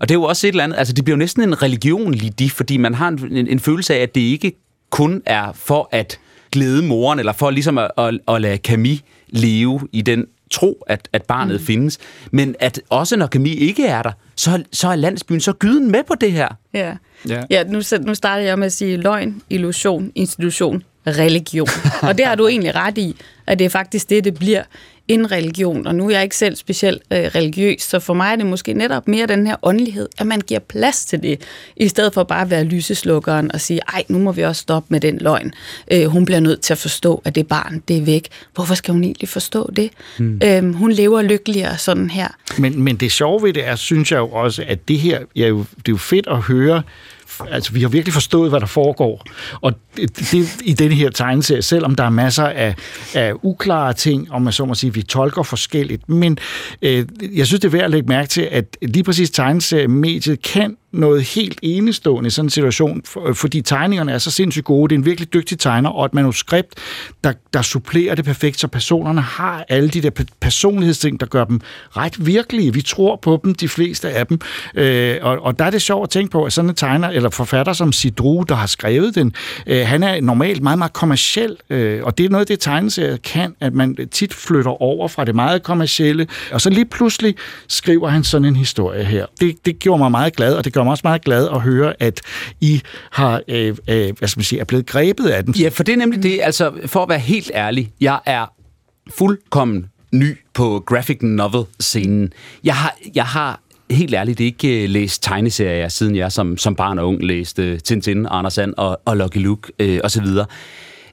Og 0.00 0.08
det 0.08 0.14
er 0.14 0.18
jo 0.18 0.22
også 0.22 0.46
et 0.46 0.50
eller 0.50 0.64
andet, 0.64 0.78
altså 0.78 0.92
det 0.92 1.04
bliver 1.04 1.16
jo 1.16 1.18
næsten 1.18 1.42
en 1.42 1.62
religion, 1.62 2.14
Lidi, 2.14 2.48
fordi 2.48 2.76
man 2.76 2.94
har 2.94 3.08
en, 3.08 3.36
en, 3.36 3.46
en 3.46 3.60
følelse 3.60 3.94
af, 3.94 4.02
at 4.02 4.14
det 4.14 4.20
ikke 4.20 4.52
kun 4.90 5.22
er 5.26 5.52
for 5.52 5.88
at 5.92 6.18
glæde 6.52 6.82
moren, 6.82 7.18
eller 7.18 7.32
for 7.32 7.50
ligesom 7.50 7.78
at, 7.78 7.90
at, 7.98 8.18
at 8.28 8.40
lade 8.40 8.56
Camille 8.56 9.00
leve 9.28 9.88
i 9.92 10.02
den 10.02 10.26
tro, 10.50 10.84
at, 10.86 11.08
at 11.12 11.22
barnet 11.22 11.60
mm. 11.60 11.66
findes, 11.66 11.98
men 12.30 12.56
at 12.60 12.80
også 12.88 13.16
når 13.16 13.26
Camille 13.26 13.56
ikke 13.56 13.86
er 13.86 14.02
der, 14.02 14.12
så, 14.36 14.62
så 14.72 14.88
er 14.88 14.96
landsbyen 14.96 15.40
så 15.40 15.52
gyden 15.52 15.90
med 15.90 16.04
på 16.04 16.14
det 16.14 16.32
her. 16.32 16.48
Ja, 16.74 16.96
ja. 17.28 17.42
ja 17.50 17.64
nu, 17.64 17.80
nu 18.00 18.14
starter 18.14 18.44
jeg 18.44 18.58
med 18.58 18.66
at 18.66 18.72
sige 18.72 18.96
løgn, 18.96 19.42
illusion, 19.50 20.12
institution, 20.14 20.82
religion. 21.06 21.68
Og 22.08 22.18
det 22.18 22.26
har 22.26 22.34
du 22.34 22.48
egentlig 22.48 22.74
ret 22.74 22.98
i, 22.98 23.16
at 23.46 23.58
det 23.58 23.64
er 23.64 23.68
faktisk 23.68 24.10
det, 24.10 24.24
det 24.24 24.34
bliver 24.34 24.62
en 25.10 25.32
religion, 25.32 25.86
og 25.86 25.94
nu 25.94 26.06
er 26.06 26.10
jeg 26.10 26.22
ikke 26.22 26.36
selv 26.36 26.56
specielt 26.56 27.02
øh, 27.12 27.18
religiøs, 27.18 27.82
så 27.82 27.98
for 27.98 28.14
mig 28.14 28.32
er 28.32 28.36
det 28.36 28.46
måske 28.46 28.72
netop 28.72 29.08
mere 29.08 29.26
den 29.26 29.46
her 29.46 29.56
åndelighed, 29.62 30.08
at 30.18 30.26
man 30.26 30.40
giver 30.40 30.60
plads 30.60 31.04
til 31.04 31.22
det, 31.22 31.40
i 31.76 31.88
stedet 31.88 32.14
for 32.14 32.22
bare 32.22 32.42
at 32.42 32.50
være 32.50 32.64
lyseslukkeren 32.64 33.52
og 33.52 33.60
sige, 33.60 33.80
ej, 33.88 34.04
nu 34.08 34.18
må 34.18 34.32
vi 34.32 34.42
også 34.42 34.62
stoppe 34.62 34.86
med 34.90 35.00
den 35.00 35.18
løgn. 35.18 35.52
Øh, 35.92 36.04
hun 36.06 36.24
bliver 36.24 36.40
nødt 36.40 36.60
til 36.60 36.74
at 36.74 36.78
forstå, 36.78 37.22
at 37.24 37.34
det 37.34 37.48
barn, 37.48 37.82
det 37.88 37.96
er 37.96 38.02
væk. 38.02 38.28
Hvorfor 38.54 38.74
skal 38.74 38.92
hun 38.92 39.04
egentlig 39.04 39.28
forstå 39.28 39.70
det? 39.76 39.90
Hmm. 40.18 40.40
Øh, 40.44 40.74
hun 40.74 40.92
lever 40.92 41.22
lykkeligere 41.22 41.78
sådan 41.78 42.10
her. 42.10 42.28
Men, 42.58 42.82
men 42.82 42.96
det 42.96 43.12
sjove 43.12 43.42
ved 43.42 43.52
det 43.52 43.66
er, 43.66 43.76
synes 43.76 44.12
jeg 44.12 44.18
jo 44.18 44.28
også, 44.28 44.64
at 44.66 44.88
det 44.88 44.98
her, 44.98 45.20
ja, 45.36 45.46
det 45.46 45.88
er 45.88 45.92
jo 45.92 45.96
fedt 45.96 46.26
at 46.26 46.40
høre, 46.40 46.82
altså, 47.50 47.72
vi 47.72 47.80
har 47.80 47.88
virkelig 47.88 48.12
forstået, 48.12 48.50
hvad 48.50 48.60
der 48.60 48.66
foregår. 48.66 49.24
Og 49.60 49.72
det, 49.96 50.18
det, 50.32 50.48
i 50.64 50.72
denne 50.72 50.94
her 50.94 51.10
tegneserie, 51.10 51.62
selvom 51.62 51.94
der 51.94 52.04
er 52.04 52.10
masser 52.10 52.44
af, 52.44 52.74
af 53.14 53.32
uklare 53.42 53.92
ting, 53.92 54.32
om 54.32 54.42
man 54.42 54.52
så 54.52 54.64
må 54.64 54.74
sige, 54.74 54.94
vi 54.94 55.02
tolker 55.02 55.42
forskelligt, 55.42 56.08
men 56.08 56.38
øh, 56.82 57.06
jeg 57.36 57.46
synes, 57.46 57.60
det 57.60 57.64
er 57.64 57.72
værd 57.72 57.84
at 57.84 57.90
lægge 57.90 58.08
mærke 58.08 58.28
til, 58.28 58.42
at 58.42 58.76
lige 58.82 59.04
præcis 59.04 59.30
tegneseriemediet 59.30 60.42
kan 60.42 60.76
noget 60.92 61.22
helt 61.22 61.58
enestående 61.62 62.26
i 62.26 62.30
sådan 62.30 62.46
en 62.46 62.50
situation, 62.50 63.02
øh, 63.26 63.34
fordi 63.34 63.62
tegningerne 63.62 64.12
er 64.12 64.18
så 64.18 64.30
sindssygt 64.30 64.64
gode. 64.64 64.88
Det 64.88 64.94
er 64.94 64.98
en 64.98 65.04
virkelig 65.04 65.32
dygtig 65.32 65.58
tegner, 65.58 65.90
og 65.90 66.04
et 66.04 66.14
manuskript, 66.14 66.74
der, 67.24 67.32
der 67.52 67.62
supplerer 67.62 68.14
det 68.14 68.24
perfekt, 68.24 68.60
så 68.60 68.68
personerne 68.68 69.20
har 69.20 69.64
alle 69.68 69.88
de 69.88 70.00
der 70.00 70.10
personlighedsting, 70.40 71.20
der 71.20 71.26
gør 71.26 71.44
dem 71.44 71.60
ret 71.96 72.26
virkelige. 72.26 72.74
Vi 72.74 72.82
tror 72.82 73.16
på 73.22 73.40
dem, 73.44 73.54
de 73.54 73.68
fleste 73.68 74.10
af 74.10 74.26
dem. 74.26 74.40
Øh, 74.74 75.16
og, 75.22 75.38
og 75.42 75.58
der 75.58 75.64
er 75.64 75.70
det 75.70 75.82
sjovt 75.82 76.02
at 76.02 76.10
tænke 76.10 76.30
på, 76.30 76.44
at 76.44 76.52
sådan 76.52 76.70
en 76.70 76.76
tegner 76.76 77.08
eller 77.08 77.30
forfatter 77.30 77.72
som 77.72 77.92
Sidru, 77.92 78.44
der 78.48 78.54
har 78.54 78.66
skrevet 78.66 79.14
den, 79.14 79.34
øh, 79.66 79.86
han 79.86 80.02
er 80.02 80.20
normalt 80.20 80.62
meget, 80.62 80.78
meget 80.78 80.92
kommersiel, 80.92 81.56
øh, 81.70 82.04
og 82.04 82.18
det 82.18 82.26
er 82.26 82.30
noget, 82.30 82.48
det 82.48 82.60
tegneserier 82.60 83.16
kan, 83.16 83.54
at 83.60 83.74
man 83.74 83.96
tit 84.10 84.34
flytter 84.34 84.82
over 84.82 85.08
fra 85.08 85.24
det 85.24 85.34
meget 85.34 85.62
kommercielle, 85.62 86.26
og 86.52 86.60
så 86.60 86.70
lige 86.70 86.84
pludselig 86.84 87.34
skriver 87.68 88.08
han 88.08 88.24
sådan 88.24 88.44
en 88.44 88.56
historie 88.56 89.04
her. 89.04 89.26
Det, 89.40 89.56
det 89.64 89.78
gjorde 89.78 89.98
mig 89.98 90.10
meget 90.10 90.36
glad, 90.36 90.54
og 90.54 90.64
det 90.64 90.72
gør 90.72 90.79
mig 90.84 90.90
også 90.90 91.02
meget 91.04 91.24
glad 91.24 91.48
at 91.48 91.60
høre, 91.60 91.94
at 92.00 92.20
I 92.60 92.82
har, 93.10 93.42
øh, 93.48 93.76
øh, 93.88 94.12
hvad 94.18 94.28
skal 94.28 94.38
man 94.38 94.44
sige, 94.44 94.60
er 94.60 94.64
blevet 94.64 94.86
grebet 94.86 95.26
af 95.28 95.44
den. 95.44 95.54
Ja, 95.54 95.68
for 95.68 95.82
det 95.82 95.92
er 95.92 95.96
nemlig 95.96 96.22
det, 96.22 96.40
altså 96.42 96.72
for 96.86 97.02
at 97.02 97.08
være 97.08 97.18
helt 97.18 97.50
ærlig, 97.54 97.92
jeg 98.00 98.20
er 98.26 98.46
fuldkommen 99.10 99.86
ny 100.12 100.38
på 100.54 100.82
graphic 100.86 101.18
novel-scenen. 101.22 102.32
Jeg 102.64 102.74
har, 102.74 102.96
jeg 103.14 103.24
har 103.24 103.60
helt 103.90 104.14
ærligt 104.14 104.40
ikke 104.40 104.82
øh, 104.82 104.90
læst 104.90 105.22
tegneserier, 105.22 105.88
siden 105.88 106.16
jeg 106.16 106.32
som, 106.32 106.58
som 106.58 106.74
barn 106.74 106.98
og 106.98 107.08
ung 107.08 107.24
læste 107.24 107.78
Tintin, 107.78 108.26
Anders 108.30 108.54
Sand 108.54 108.74
og, 108.76 109.00
og 109.04 109.16
Lucky 109.16 109.38
Luke 109.38 109.72
øh, 109.78 110.00
osv., 110.04 110.26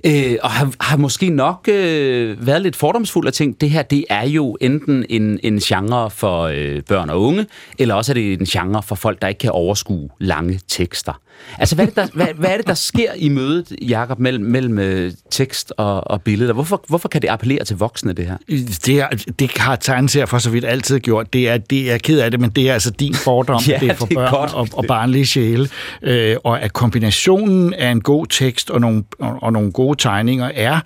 Øh, 0.05 0.37
og 0.43 0.49
har, 0.49 0.71
har 0.79 0.97
måske 0.97 1.29
nok 1.29 1.67
øh, 1.67 2.47
været 2.47 2.61
lidt 2.61 2.75
fordomsfuld 2.75 3.27
og 3.27 3.33
tænkt, 3.33 3.61
det 3.61 3.69
her 3.69 3.81
det 3.81 4.05
er 4.09 4.27
jo 4.27 4.57
enten 4.61 5.05
en, 5.09 5.39
en 5.43 5.59
genre 5.59 6.09
for 6.09 6.43
øh, 6.43 6.81
børn 6.81 7.09
og 7.09 7.21
unge, 7.21 7.45
eller 7.79 7.95
også 7.95 8.11
er 8.11 8.13
det 8.13 8.33
en 8.33 8.45
genre 8.45 8.83
for 8.83 8.95
folk, 8.95 9.21
der 9.21 9.27
ikke 9.27 9.39
kan 9.39 9.51
overskue 9.51 10.09
lange 10.19 10.59
tekster. 10.67 11.21
Altså, 11.59 11.75
hvad 11.75 11.85
er 11.85 11.89
det, 11.89 11.95
der, 11.95 12.07
hvad, 12.13 12.27
hvad 12.35 12.49
er 12.49 12.57
det, 12.57 12.67
der 12.67 12.73
sker 12.73 13.11
i 13.15 13.29
mødet, 13.29 13.73
Jacob, 13.81 14.19
mellem, 14.19 14.45
mellem 14.45 14.79
øh, 14.79 15.11
tekst 15.31 15.73
og, 15.77 16.07
og 16.07 16.21
billeder? 16.21 16.53
Hvorfor, 16.53 16.83
hvorfor 16.87 17.09
kan 17.09 17.21
det 17.21 17.27
appellere 17.27 17.63
til 17.63 17.77
voksne, 17.77 18.13
det 18.13 18.25
her? 18.25 18.37
Det, 18.85 18.99
er, 18.99 19.07
det 19.39 19.57
har 19.57 19.75
tegneserier 19.75 20.25
for 20.25 20.37
så 20.37 20.49
vidt 20.49 20.65
altid 20.65 20.99
gjort. 20.99 21.33
Det 21.33 21.49
er, 21.49 21.57
det 21.57 21.91
er 21.91 21.97
ked 21.97 22.19
af 22.19 22.31
det, 22.31 22.39
men 22.39 22.49
det 22.49 22.69
er 22.69 22.73
altså 22.73 22.91
din 22.91 23.13
fordom. 23.13 23.61
ja, 23.67 23.77
det 23.79 23.89
er 23.89 23.93
for 23.93 24.05
det 24.05 24.17
er 24.17 24.21
børn 24.21 24.31
godt. 24.31 24.53
og, 24.53 24.67
og 24.73 24.85
barnlige 24.85 25.25
sjæle. 25.25 25.69
Øh, 26.01 26.35
og 26.43 26.61
at 26.61 26.73
kombinationen 26.73 27.73
af 27.73 27.91
en 27.91 28.01
god 28.01 28.27
tekst 28.27 28.69
og 28.69 28.81
nogle, 28.81 29.03
og, 29.19 29.37
og 29.41 29.53
nogle 29.53 29.71
gode 29.71 29.97
tegninger 29.97 30.51
er 30.55 30.79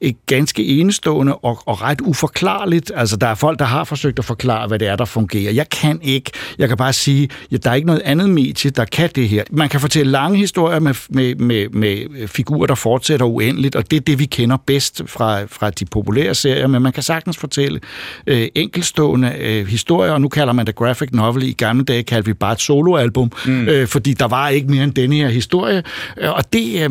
et 0.00 0.16
ganske 0.26 0.64
enestående 0.64 1.34
og, 1.34 1.62
og 1.66 1.82
ret 1.82 2.00
uforklarligt. 2.00 2.92
Altså, 2.94 3.16
der 3.16 3.26
er 3.26 3.34
folk, 3.34 3.58
der 3.58 3.64
har 3.64 3.84
forsøgt 3.84 4.18
at 4.18 4.24
forklare, 4.24 4.68
hvad 4.68 4.78
det 4.78 4.88
er, 4.88 4.96
der 4.96 5.04
fungerer. 5.04 5.52
Jeg 5.52 5.68
kan 5.68 6.00
ikke. 6.02 6.30
Jeg 6.58 6.68
kan 6.68 6.76
bare 6.76 6.92
sige, 6.92 7.28
at 7.52 7.64
der 7.64 7.70
er 7.70 7.74
ikke 7.74 7.86
noget 7.86 8.02
andet 8.04 8.30
medie, 8.30 8.70
der 8.70 8.84
kan 8.84 9.10
det 9.14 9.28
her. 9.28 9.44
Man 9.50 9.68
kan 9.68 9.80
fortælle 9.80 9.97
lange 10.06 10.38
historier 10.38 10.80
med, 10.80 10.94
med, 11.08 11.34
med, 11.34 11.68
med 11.68 12.28
figurer, 12.28 12.66
der 12.66 12.74
fortsætter 12.74 13.26
uendeligt, 13.26 13.76
og 13.76 13.90
det 13.90 13.96
er 13.96 14.00
det, 14.00 14.18
vi 14.18 14.24
kender 14.24 14.56
bedst 14.56 15.02
fra, 15.06 15.44
fra 15.44 15.70
de 15.70 15.84
populære 15.84 16.34
serier, 16.34 16.66
men 16.66 16.82
man 16.82 16.92
kan 16.92 17.02
sagtens 17.02 17.36
fortælle 17.36 17.80
øh, 18.26 18.48
enkelstående 18.54 19.34
øh, 19.40 19.66
historier, 19.66 20.12
og 20.12 20.20
nu 20.20 20.28
kalder 20.28 20.52
man 20.52 20.66
det 20.66 20.74
graphic 20.74 21.08
novel. 21.12 21.42
I 21.42 21.52
gamle 21.52 21.84
dage 21.84 22.02
kaldte 22.02 22.26
vi 22.26 22.32
bare 22.32 22.52
et 22.52 22.60
soloalbum, 22.60 23.32
mm. 23.46 23.68
øh, 23.68 23.86
fordi 23.86 24.12
der 24.12 24.28
var 24.28 24.48
ikke 24.48 24.70
mere 24.70 24.84
end 24.84 24.92
denne 24.92 25.16
her 25.16 25.28
historie, 25.28 25.82
og 26.22 26.52
det, 26.52 26.90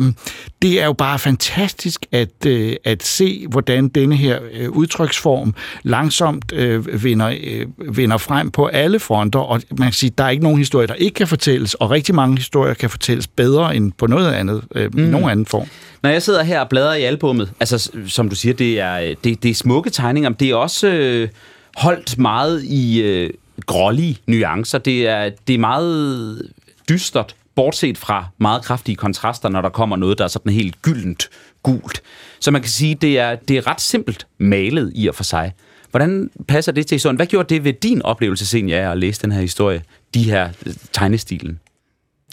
det 0.62 0.82
er 0.82 0.84
jo 0.84 0.92
bare 0.92 1.18
fantastisk 1.18 2.06
at, 2.12 2.46
øh, 2.46 2.76
at 2.84 3.02
se, 3.02 3.46
hvordan 3.50 3.88
denne 3.88 4.16
her 4.16 4.38
øh, 4.52 4.70
udtryksform 4.70 5.54
langsomt 5.82 6.52
øh, 6.52 7.02
vinder, 7.02 7.36
øh, 7.44 7.96
vinder 7.96 8.16
frem 8.16 8.50
på 8.50 8.66
alle 8.66 9.00
fronter, 9.00 9.40
og 9.40 9.62
man 9.70 9.86
kan 9.86 9.92
sige, 9.92 10.12
der 10.18 10.24
er 10.24 10.30
ikke 10.30 10.42
nogen 10.42 10.58
historie, 10.58 10.86
der 10.86 10.94
ikke 10.94 11.14
kan 11.14 11.28
fortælles, 11.28 11.74
og 11.74 11.90
rigtig 11.90 12.14
mange 12.14 12.36
historier 12.36 12.74
kan 12.74 12.90
fortælles 12.98 13.26
bedre 13.26 13.76
end 13.76 13.92
på 13.92 14.06
noget 14.06 14.32
andet, 14.32 14.62
øh, 14.74 14.94
mm. 14.94 15.00
nogen 15.00 15.30
anden 15.30 15.46
form. 15.46 15.68
Når 16.02 16.10
jeg 16.10 16.22
sidder 16.22 16.42
her 16.42 16.60
og 16.60 16.68
bladrer 16.68 16.94
i 16.94 17.02
albummet, 17.02 17.52
altså 17.60 17.90
som 18.06 18.28
du 18.28 18.34
siger, 18.34 18.54
det 18.54 18.80
er, 18.80 19.14
det, 19.24 19.42
det 19.42 19.50
er 19.50 19.54
smukke 19.54 19.90
tegninger, 19.90 20.30
men 20.30 20.36
det 20.40 20.50
er 20.50 20.54
også 20.54 20.88
øh, 20.88 21.28
holdt 21.76 22.18
meget 22.18 22.64
i 22.64 23.02
øh, 23.02 23.30
grålige 23.66 24.18
nuancer. 24.26 24.78
Det 24.78 25.08
er, 25.08 25.30
det 25.46 25.54
er 25.54 25.58
meget 25.58 26.42
dystert, 26.88 27.34
bortset 27.54 27.98
fra 27.98 28.26
meget 28.38 28.64
kraftige 28.64 28.96
kontraster, 28.96 29.48
når 29.48 29.60
der 29.60 29.68
kommer 29.68 29.96
noget, 29.96 30.18
der 30.18 30.24
er 30.24 30.28
sådan 30.28 30.52
helt 30.52 30.82
gyldent 30.82 31.28
gult. 31.62 32.02
Så 32.40 32.50
man 32.50 32.60
kan 32.60 32.70
sige, 32.70 32.94
det 32.94 33.18
er, 33.18 33.34
det 33.34 33.56
er 33.56 33.66
ret 33.66 33.80
simpelt 33.80 34.26
malet 34.38 34.92
i 34.94 35.08
og 35.08 35.14
for 35.14 35.24
sig. 35.24 35.52
Hvordan 35.90 36.30
passer 36.48 36.72
det 36.72 36.86
til 36.86 36.94
historien? 36.94 37.16
Hvad 37.16 37.26
gjorde 37.26 37.54
det 37.54 37.64
ved 37.64 37.72
din 37.72 38.02
oplevelse, 38.02 38.46
Senja, 38.46 38.92
at 38.92 38.98
læse 38.98 39.22
den 39.22 39.32
her 39.32 39.40
historie, 39.40 39.82
de 40.14 40.22
her 40.22 40.48
øh, 40.66 40.74
tegnestilen? 40.92 41.60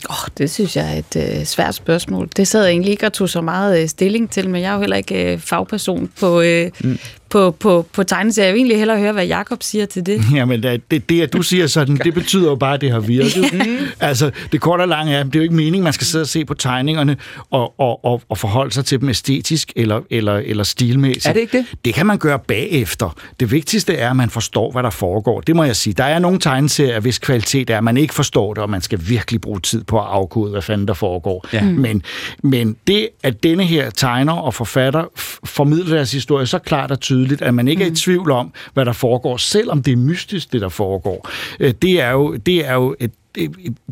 Oh, 0.10 0.28
det 0.38 0.52
synes 0.52 0.76
jeg 0.78 0.94
er 0.94 0.98
et 1.00 1.40
øh, 1.40 1.46
svært 1.46 1.76
spørgsmål. 1.76 2.30
Det 2.36 2.48
sad 2.48 2.64
jeg 2.64 2.72
egentlig 2.72 2.92
ikke 2.92 3.06
og 3.06 3.14
tog 3.14 3.30
så 3.30 3.42
meget 3.42 3.82
øh, 3.82 3.88
stilling 3.88 4.30
til, 4.30 4.50
men 4.50 4.62
jeg 4.62 4.70
er 4.70 4.74
jo 4.74 4.80
heller 4.80 4.96
ikke 4.96 5.34
øh, 5.34 5.40
fagperson 5.40 6.10
på, 6.20 6.42
øh, 6.42 6.72
mm 6.84 7.00
på, 7.30 7.52
på, 7.52 7.86
på 7.94 8.04
tegneserier. 8.04 8.48
Jeg 8.48 8.54
vil 8.54 8.60
egentlig 8.60 8.78
hellere 8.78 9.00
høre, 9.00 9.14
hvad 9.14 9.26
Jakob 9.26 9.64
siger 9.64 9.86
til 9.86 10.06
det. 10.06 10.22
Jamen, 10.36 10.64
det, 10.64 10.92
det, 10.92 11.10
det 11.10 11.22
at 11.22 11.34
du 11.34 11.42
siger 11.42 11.68
sådan, 11.68 11.96
det 11.96 12.14
betyder 12.14 12.50
jo 12.50 12.56
bare, 12.56 12.74
at 12.74 12.82
det 12.82 12.92
har 12.92 13.00
virket. 13.00 13.46
altså, 14.00 14.32
det 14.52 14.62
korte 14.62 14.82
og 14.82 14.88
lange 14.88 15.14
er, 15.14 15.24
det 15.24 15.36
er 15.36 15.40
jo 15.40 15.44
ikke 15.44 15.56
meningen, 15.56 15.84
man 15.84 15.94
skal 15.94 16.08
sidde 16.08 16.22
og 16.22 16.28
se 16.28 16.46
på 16.46 16.54
tegningerne 16.54 17.18
og, 17.50 17.80
og, 17.80 18.06
og, 18.06 18.22
og 18.30 18.38
forholde 18.38 18.72
sig 18.72 18.86
til 18.86 19.02
dem 19.02 19.10
æstetisk 19.10 19.72
eller, 19.76 20.02
eller, 20.10 20.34
eller 20.34 20.64
stilmæssigt. 20.64 21.26
Er 21.26 21.34
det 21.34 21.40
ikke 21.40 21.58
det? 21.58 21.66
Det 21.86 21.94
kan 21.94 22.06
man 22.06 22.18
gøre 22.18 22.40
bagefter. 22.40 23.16
Det 23.40 23.52
vigtigste 23.52 23.96
er, 23.96 24.10
at 24.10 24.16
man 24.16 24.30
forstår, 24.30 24.72
hvad 24.72 24.84
der 24.84 24.90
foregår. 24.90 25.42
Det 25.42 25.56
må 25.56 25.64
jeg 25.64 25.76
sige. 25.76 25.94
Der 25.94 26.04
er 26.04 26.20
nogle 26.20 26.40
tegneserier, 26.40 27.00
hvis 27.00 27.20
kvalitet 27.20 27.70
er, 27.70 27.78
at 27.78 27.84
man 27.84 27.98
ikke 27.98 28.14
forstår 28.14 28.54
det, 28.54 28.64
og 28.64 28.70
man 28.70 28.82
skal 28.82 29.00
virkelig 29.08 29.42
bruge 29.42 29.60
tid 29.60 29.84
på 29.84 30.00
at 30.00 30.06
afkode, 30.06 30.52
hvad 30.52 30.62
fanden 30.62 30.88
der 30.88 30.94
foregår. 30.94 31.46
Ja. 31.54 31.64
Men, 31.64 32.02
men 32.44 32.76
det, 32.88 33.10
at 33.24 33.44
denne 33.44 33.64
her 33.64 33.90
tegner 33.90 34.34
og 34.34 34.54
forfatter 34.54 35.06
formidler 35.44 35.96
deres 35.96 36.12
historie 36.12 36.46
så 36.46 36.60
klart 36.60 36.92
og 36.92 37.00
tydeligt, 37.00 37.15
at 37.42 37.54
man 37.54 37.68
ikke 37.68 37.84
er 37.84 37.88
i 37.88 37.96
tvivl 37.96 38.32
om, 38.32 38.54
hvad 38.74 38.86
der 38.86 38.94
foregår, 38.94 39.38
selvom 39.38 39.84
det 39.84 39.92
er 39.92 39.98
mystisk, 39.98 40.54
det 40.54 40.62
der 40.62 40.70
foregår, 40.70 41.30
øh, 41.60 41.74
det 41.82 42.02
er 42.02 42.12
jo, 42.12 42.36
det 42.36 42.68
er 42.68 42.74
jo 42.74 42.96
et 43.00 43.12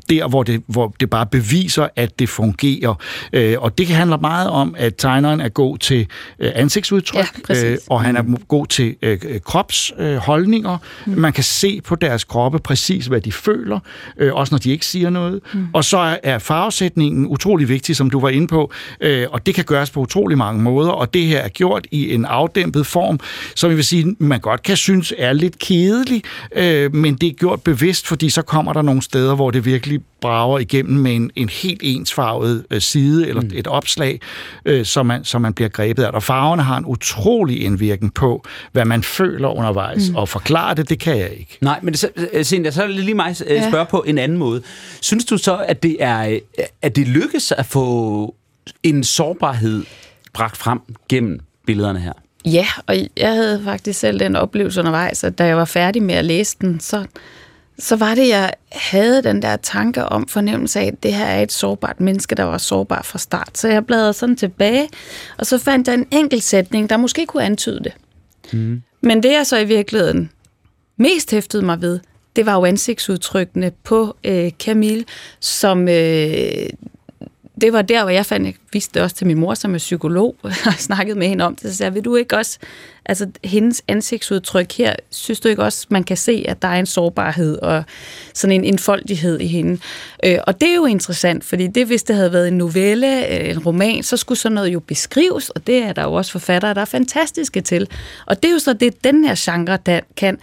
der, 0.10 0.28
hvor 0.28 0.44
det, 0.44 0.64
hvor 0.68 0.96
det 1.00 1.10
bare 1.10 1.26
beviser, 1.26 1.88
at 1.96 2.20
det 2.20 2.30
fungerer. 2.30 2.94
Øh, 3.34 3.56
og 3.60 3.78
det 3.78 3.88
handler 3.88 4.18
meget 4.18 4.50
om, 4.50 4.76
at 4.78 4.96
tegneren 4.98 5.42
er 5.42 5.50
god 5.50 5.78
til 5.78 6.08
øh, 6.40 6.52
ansigtsudtryk, 6.56 7.18
Ja, 7.20 7.26
præcis. 7.48 7.80
og 7.90 8.02
han 8.04 8.16
er 8.18 8.24
god 8.48 8.68
til 8.68 8.96
øh, 9.02 9.20
kropsholdninger. 9.46 10.14
Øh, 10.16 10.18
holdninger. 10.18 10.78
mm. 11.06 11.14
Man 11.18 11.34
kan 11.34 11.44
se 11.44 11.82
på 11.82 11.96
deres 11.96 12.24
kroppe 12.24 12.60
præcis, 12.60 13.06
hvad 13.06 13.22
de 13.22 13.32
føler, 13.32 13.80
øh, 14.18 14.34
også 14.34 14.54
når 14.54 14.60
de 14.60 14.72
ikke 14.72 14.86
siger 14.86 15.10
noget. 15.10 15.40
Mm. 15.54 15.68
Og 15.74 15.84
så 15.86 15.98
er- 15.98 16.18
er 16.24 16.40
farvesætningen 16.40 17.28
utrolig 17.28 17.70
vigtig, 17.70 17.96
som 17.96 18.10
du 18.10 18.20
var 18.20 18.30
inde 18.30 18.48
på, 18.48 18.72
øh, 19.02 19.28
og 19.32 19.46
det 19.46 19.56
kan 19.56 19.64
gøres 19.64 19.90
på 19.90 20.00
utrolig 20.00 20.38
mange 20.38 20.62
måder, 20.62 20.92
og 20.92 21.14
det 21.14 21.26
her 21.26 21.40
er 21.40 21.48
gjort 21.50 21.88
i 21.92 22.14
en 22.14 22.26
afdæmpet 22.26 22.86
form, 22.88 23.20
som 23.56 23.70
jeg 23.70 23.78
vil 23.78 23.86
sige, 23.86 24.16
man 24.20 24.40
godt 24.40 24.64
kan 24.64 24.78
synes 24.78 25.14
er 25.18 25.34
lidt 25.34 25.60
kedelig, 25.60 26.24
øh, 26.56 26.96
men 26.96 27.16
det 27.16 27.30
er 27.30 27.34
gjort 27.34 27.62
bevidst, 27.62 28.08
fordi 28.08 28.30
så 28.30 28.42
kommer 28.42 28.74
der 28.74 28.82
nogle 28.82 29.02
steder, 29.02 29.33
hvor 29.36 29.52
det 29.52 29.66
virkelig 29.66 30.00
brager 30.22 30.60
igennem 30.60 31.02
med 31.02 31.16
en, 31.16 31.32
en 31.36 31.50
helt 31.50 31.82
ensfarvet 31.84 32.66
øh, 32.72 32.82
side 32.82 33.28
eller 33.28 33.42
mm. 33.42 33.50
et 33.54 33.68
opslag, 33.68 34.20
øh, 34.66 34.86
som, 34.86 35.06
man, 35.06 35.24
som 35.24 35.42
man 35.42 35.54
bliver 35.54 35.70
grebet 35.70 36.04
af. 36.04 36.12
Og 36.12 36.24
farverne 36.24 36.64
har 36.64 36.78
en 36.78 36.86
utrolig 36.86 37.62
indvirkning 37.64 38.14
på, 38.14 38.46
hvad 38.72 38.86
man 38.86 39.04
føler 39.04 39.48
undervejs, 39.48 40.10
mm. 40.10 40.16
og 40.16 40.30
forklare 40.30 40.76
det, 40.76 40.90
det 40.90 41.00
kan 41.00 41.18
jeg 41.18 41.30
ikke. 41.32 41.58
Nej, 41.62 41.80
men 41.82 41.92
det, 41.92 42.00
så, 42.00 42.10
øh, 42.34 42.44
Cynthia, 42.44 42.72
så 42.72 42.84
er 42.84 42.88
det 42.88 42.96
lige 42.96 43.16
mig 43.16 43.36
øh, 43.48 43.56
Ja. 43.56 43.70
spørge 43.70 43.86
på 43.86 44.04
en 44.08 44.18
anden 44.18 44.38
måde. 44.38 44.62
Synes 45.02 45.26
du 45.26 45.38
så, 45.38 45.58
at 45.58 45.84
det 45.84 45.98
er 46.00 46.30
øh, 46.30 46.40
at 46.82 46.96
det 46.96 47.08
lykkes 47.08 47.52
at 47.52 47.66
få 47.66 48.36
en 48.84 49.04
sårbarhed 49.04 49.84
bragt 50.34 50.58
frem 50.58 50.80
gennem 51.10 51.40
billederne 51.66 52.00
her? 52.00 52.14
Ja, 52.46 52.68
og 52.88 52.96
jeg 53.18 53.34
havde 53.34 53.62
faktisk 53.64 54.00
selv 54.00 54.20
den 54.20 54.36
oplevelse 54.36 54.80
undervejs, 54.80 55.24
at 55.24 55.38
da 55.38 55.46
jeg 55.46 55.58
var 55.58 55.66
færdig 55.66 56.04
med 56.04 56.16
at 56.16 56.26
læse 56.26 56.58
den, 56.62 56.80
så, 56.80 57.06
så 57.80 57.96
var 57.96 58.16
det, 58.16 58.28
jeg 58.28 58.54
havde 58.72 59.24
den 59.24 59.42
der 59.42 59.56
tanke 59.56 60.06
om 60.06 60.28
fornemmelse 60.28 60.80
af, 60.80 60.86
at 60.86 61.04
det 61.04 61.14
her 61.14 61.26
er 61.26 61.42
et 61.42 61.52
sårbart 61.52 62.00
menneske, 62.00 62.36
der 62.36 62.44
var 62.44 62.58
sårbar 62.58 63.02
fra 63.02 63.20
start. 63.20 63.58
Så 63.58 63.68
jeg 63.68 63.86
bladrede 63.86 64.14
sådan 64.14 64.36
tilbage, 64.36 64.90
og 65.38 65.46
så 65.46 65.58
fandt 65.58 65.88
jeg 65.88 65.94
en 65.94 66.08
enkelt 66.12 66.44
sætning, 66.44 66.90
der 66.90 66.98
måske 66.98 67.26
kunne 67.26 67.44
antyde 67.44 67.80
det. 67.84 67.94
Mm. 68.54 68.82
Men 69.02 69.24
det 69.24 69.32
jeg 69.32 69.48
så 69.48 69.58
i 69.58 69.66
virkeligheden 69.66 70.30
mest 70.98 71.32
hæftede 71.32 71.66
mig 71.66 71.82
ved, 71.82 72.00
det 72.36 72.46
var 72.46 72.54
jo 72.56 72.66
ansigtsudtrykkene 72.66 73.72
på 73.84 74.16
øh, 74.24 74.52
Camille, 74.52 75.06
som... 75.40 75.88
Øh, 75.88 76.70
det 77.64 77.74
var 77.74 77.82
der, 77.82 78.02
hvor 78.02 78.10
jeg 78.10 78.26
fandt, 78.26 78.46
jeg 78.46 78.54
viste 78.74 78.94
det 78.94 79.02
også 79.02 79.16
til 79.16 79.28
min 79.28 79.38
mor, 79.38 79.54
som 79.54 79.74
er 79.74 79.78
psykolog, 79.78 80.36
og 80.44 80.74
snakkede 80.78 81.20
med 81.20 81.28
hende 81.28 81.46
om 81.46 81.56
det, 81.56 81.72
så 81.72 81.78
sagde 81.78 81.88
jeg, 81.88 81.96
vil 81.96 82.06
du 82.06 82.16
ikke 82.16 82.38
også, 82.38 82.60
altså 83.06 83.28
hendes 83.44 83.82
ansigtsudtryk 83.88 84.72
her, 84.72 84.96
synes 85.10 85.40
du 85.40 85.48
ikke 85.48 85.64
også, 85.64 85.88
man 85.90 86.04
kan 86.04 86.18
se, 86.18 86.46
at 86.48 86.62
der 86.62 86.68
er 86.68 86.80
en 86.80 86.86
sårbarhed 86.86 87.58
og 87.58 87.84
sådan 88.34 88.56
en 88.56 88.64
enfoldighed 88.64 89.40
i 89.40 89.48
hende. 89.48 89.80
Øh, 90.26 90.38
og 90.48 90.62
det 90.62 90.70
er 90.70 90.76
jo 90.76 90.86
interessant, 90.86 91.44
fordi 91.44 91.68
det, 91.68 91.88
hvis 91.88 92.04
det 92.04 92.16
havde 92.16 92.34
været 92.34 92.48
en 92.48 92.58
novelle, 92.58 93.28
øh, 93.28 93.50
en 93.50 93.60
roman, 93.60 94.04
så 94.04 94.18
skulle 94.18 94.40
sådan 94.40 94.56
noget 94.56 94.74
jo 94.74 94.80
beskrives, 94.80 95.50
og 95.50 95.68
det 95.68 95.78
er 95.78 95.94
der 95.94 96.04
jo 96.04 96.14
også 96.14 96.32
forfattere, 96.32 96.74
der 96.74 96.82
er 96.82 96.86
fantastiske 96.86 97.62
til. 97.62 97.88
Og 98.26 98.44
det 98.44 98.50
er 98.50 98.54
jo 98.54 98.60
så 98.60 98.74
det, 98.74 99.04
den 99.04 99.26
her 99.26 99.36
genre 99.38 99.78
der 99.86 100.00
kan. 100.18 100.38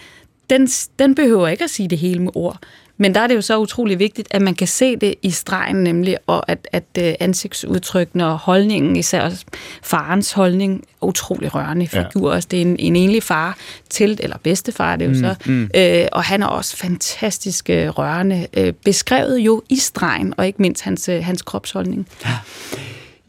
Den, 0.50 0.68
den 0.98 1.14
behøver 1.14 1.48
ikke 1.48 1.64
at 1.64 1.70
sige 1.70 1.88
det 1.88 1.98
hele 1.98 2.22
med 2.22 2.33
ord. 2.35 2.59
Men 3.00 3.14
der 3.14 3.20
er 3.20 3.26
det 3.26 3.34
jo 3.34 3.40
så 3.40 3.58
utrolig 3.58 3.98
vigtigt, 3.98 4.28
at 4.30 4.42
man 4.42 4.54
kan 4.54 4.66
se 4.66 4.96
det 4.96 5.14
i 5.22 5.30
stregen 5.30 5.76
nemlig, 5.76 6.16
og 6.26 6.50
at, 6.50 6.68
at 6.72 6.84
øh, 6.98 7.14
ansigtsudtrykkene 7.20 8.26
og 8.26 8.38
holdningen, 8.38 8.96
især 8.96 9.22
også 9.22 9.44
farens 9.82 10.32
holdning, 10.32 10.84
er 11.02 11.06
utrolig 11.06 11.54
rørende 11.54 11.86
figur. 11.86 12.34
Ja. 12.34 12.40
Det 12.40 12.56
er 12.56 12.62
en, 12.62 12.76
en 12.78 12.96
enlig 12.96 13.22
far 13.22 13.58
til, 13.90 14.20
eller 14.22 14.36
bedstefar 14.42 14.92
er 14.92 14.96
det 14.96 15.08
jo 15.08 15.14
så, 15.14 15.34
mm. 15.46 15.70
Øh, 15.76 16.06
og 16.12 16.24
han 16.24 16.42
er 16.42 16.46
også 16.46 16.76
fantastisk 16.76 17.70
øh, 17.70 17.88
rørende, 17.88 18.46
øh, 18.56 18.72
beskrevet 18.84 19.38
jo 19.38 19.62
i 19.68 19.76
stregen, 19.76 20.34
og 20.36 20.46
ikke 20.46 20.62
mindst 20.62 20.82
hans, 20.82 21.08
øh, 21.08 21.24
hans 21.24 21.42
kropsholdning. 21.42 22.08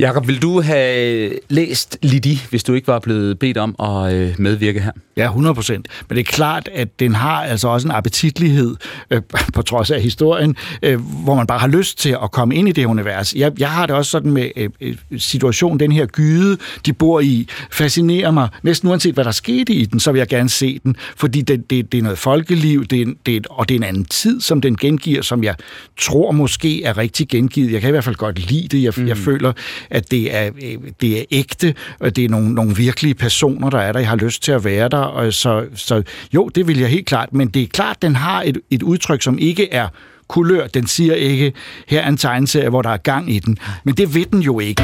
Jakob, 0.01 0.27
vil 0.27 0.41
du 0.41 0.61
have 0.61 1.31
læst 1.49 1.97
Lidi, 2.01 2.41
hvis 2.49 2.63
du 2.63 2.73
ikke 2.73 2.87
var 2.87 2.99
blevet 2.99 3.39
bedt 3.39 3.57
om 3.57 3.75
at 3.79 4.13
øh, 4.13 4.35
medvirke 4.37 4.79
her? 4.79 4.91
Ja, 5.17 5.25
100 5.25 5.55
procent. 5.55 5.87
Men 6.09 6.17
det 6.17 6.27
er 6.27 6.31
klart, 6.31 6.69
at 6.73 6.99
den 6.99 7.15
har 7.15 7.43
altså 7.43 7.67
også 7.67 7.87
en 7.87 7.91
appetitlighed, 7.91 8.75
øh, 9.11 9.21
på 9.55 9.61
trods 9.61 9.91
af 9.91 10.01
historien, 10.01 10.55
øh, 10.81 10.99
hvor 11.23 11.35
man 11.35 11.47
bare 11.47 11.59
har 11.59 11.67
lyst 11.67 11.99
til 11.99 12.17
at 12.23 12.31
komme 12.31 12.55
ind 12.55 12.69
i 12.69 12.71
det 12.71 12.85
univers. 12.85 13.33
Jeg, 13.33 13.51
jeg 13.59 13.69
har 13.69 13.85
det 13.85 13.95
også 13.95 14.11
sådan 14.11 14.31
med 14.31 14.49
øh, 14.55 14.69
øh 14.81 14.95
situationen, 15.17 15.79
den 15.79 15.91
her 15.91 16.05
gyde, 16.05 16.57
de 16.85 16.93
bor 16.93 17.19
i, 17.19 17.47
fascinerer 17.71 18.31
mig. 18.31 18.49
Næsten 18.63 18.89
uanset, 18.89 19.13
hvad 19.13 19.23
der 19.23 19.31
skete 19.31 19.73
i 19.73 19.85
den, 19.85 19.99
så 19.99 20.11
vil 20.11 20.19
jeg 20.19 20.27
gerne 20.27 20.49
se 20.49 20.79
den, 20.83 20.95
fordi 21.15 21.41
det, 21.41 21.69
det, 21.69 21.91
det 21.91 21.97
er 21.97 22.01
noget 22.01 22.17
folkeliv, 22.17 22.85
det 22.85 23.13
det 23.25 23.47
og 23.49 23.69
det 23.69 23.75
er 23.75 23.79
en 23.79 23.83
anden 23.83 24.05
tid, 24.05 24.41
som 24.41 24.61
den 24.61 24.77
gengiver, 24.77 25.21
som 25.21 25.43
jeg 25.43 25.55
tror 25.99 26.31
måske 26.31 26.83
er 26.83 26.97
rigtig 26.97 27.27
gengivet. 27.27 27.71
Jeg 27.71 27.81
kan 27.81 27.89
i 27.89 27.91
hvert 27.91 28.03
fald 28.03 28.15
godt 28.15 28.51
lide 28.51 28.67
det. 28.67 28.83
Jeg, 28.83 28.93
mm. 28.97 29.07
jeg 29.07 29.17
føler, 29.17 29.53
at 29.91 30.12
det 30.12 30.36
er, 30.36 30.49
øh, 30.63 30.77
det 31.01 31.19
er 31.19 31.23
ægte, 31.32 31.73
og 31.99 32.15
det 32.15 32.25
er 32.25 32.30
nogle, 32.30 32.54
nogle 32.54 32.75
virkelige 32.75 33.15
personer, 33.15 33.69
der 33.69 33.80
er 33.80 33.91
der. 33.91 33.99
Jeg 33.99 34.10
har 34.10 34.15
lyst 34.15 34.43
til 34.43 34.51
at 34.51 34.63
være 34.63 34.89
der, 34.89 34.97
og 34.97 35.34
så, 35.34 35.65
så 35.75 36.04
jo, 36.34 36.47
det 36.47 36.67
vil 36.67 36.80
jeg 36.80 36.89
helt 36.89 37.08
klart, 37.08 37.34
men 37.34 37.47
det 37.47 37.62
er 37.63 37.67
klart, 37.67 38.01
den 38.01 38.15
har 38.15 38.43
et, 38.45 38.58
et 38.69 38.84
udtryk, 38.84 39.21
som 39.21 39.38
ikke 39.39 39.73
er 39.73 39.88
kulør. 40.27 40.67
Den 40.67 40.88
siger 40.88 41.13
ikke, 41.13 41.54
her 41.88 42.01
er 42.01 42.08
en 42.08 42.17
tegneserie, 42.17 42.69
hvor 42.69 42.82
der 42.82 42.89
er 42.89 42.97
gang 42.97 43.32
i 43.32 43.39
den. 43.39 43.58
Men 43.84 43.95
det 43.95 44.15
ved 44.15 44.25
den 44.25 44.39
jo 44.39 44.60
ikke. 44.60 44.84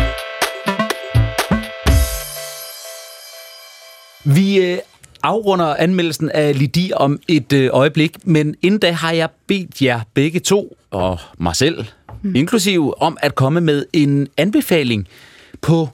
Vi 4.26 4.58
øh, 4.58 4.78
afrunder 5.24 5.76
anmeldelsen 5.76 6.30
af 6.30 6.60
Lidi 6.60 6.92
om 6.96 7.20
et 7.28 7.54
øh, 7.54 7.70
øjeblik, 7.74 8.18
men 8.24 8.56
inden 8.62 8.80
da 8.80 8.92
har 8.92 9.12
jeg 9.12 9.30
bedt 9.48 9.82
jer 9.82 10.00
begge 10.14 10.40
to, 10.40 10.78
og 10.92 11.20
mig 11.38 11.56
selv 11.56 11.86
mm. 12.28 12.36
inklusive, 12.36 13.02
om 13.02 13.18
at 13.22 13.36
komme 13.36 13.62
med 13.62 13.86
en 13.94 14.28
anbefaling 14.38 15.08
på 15.62 15.90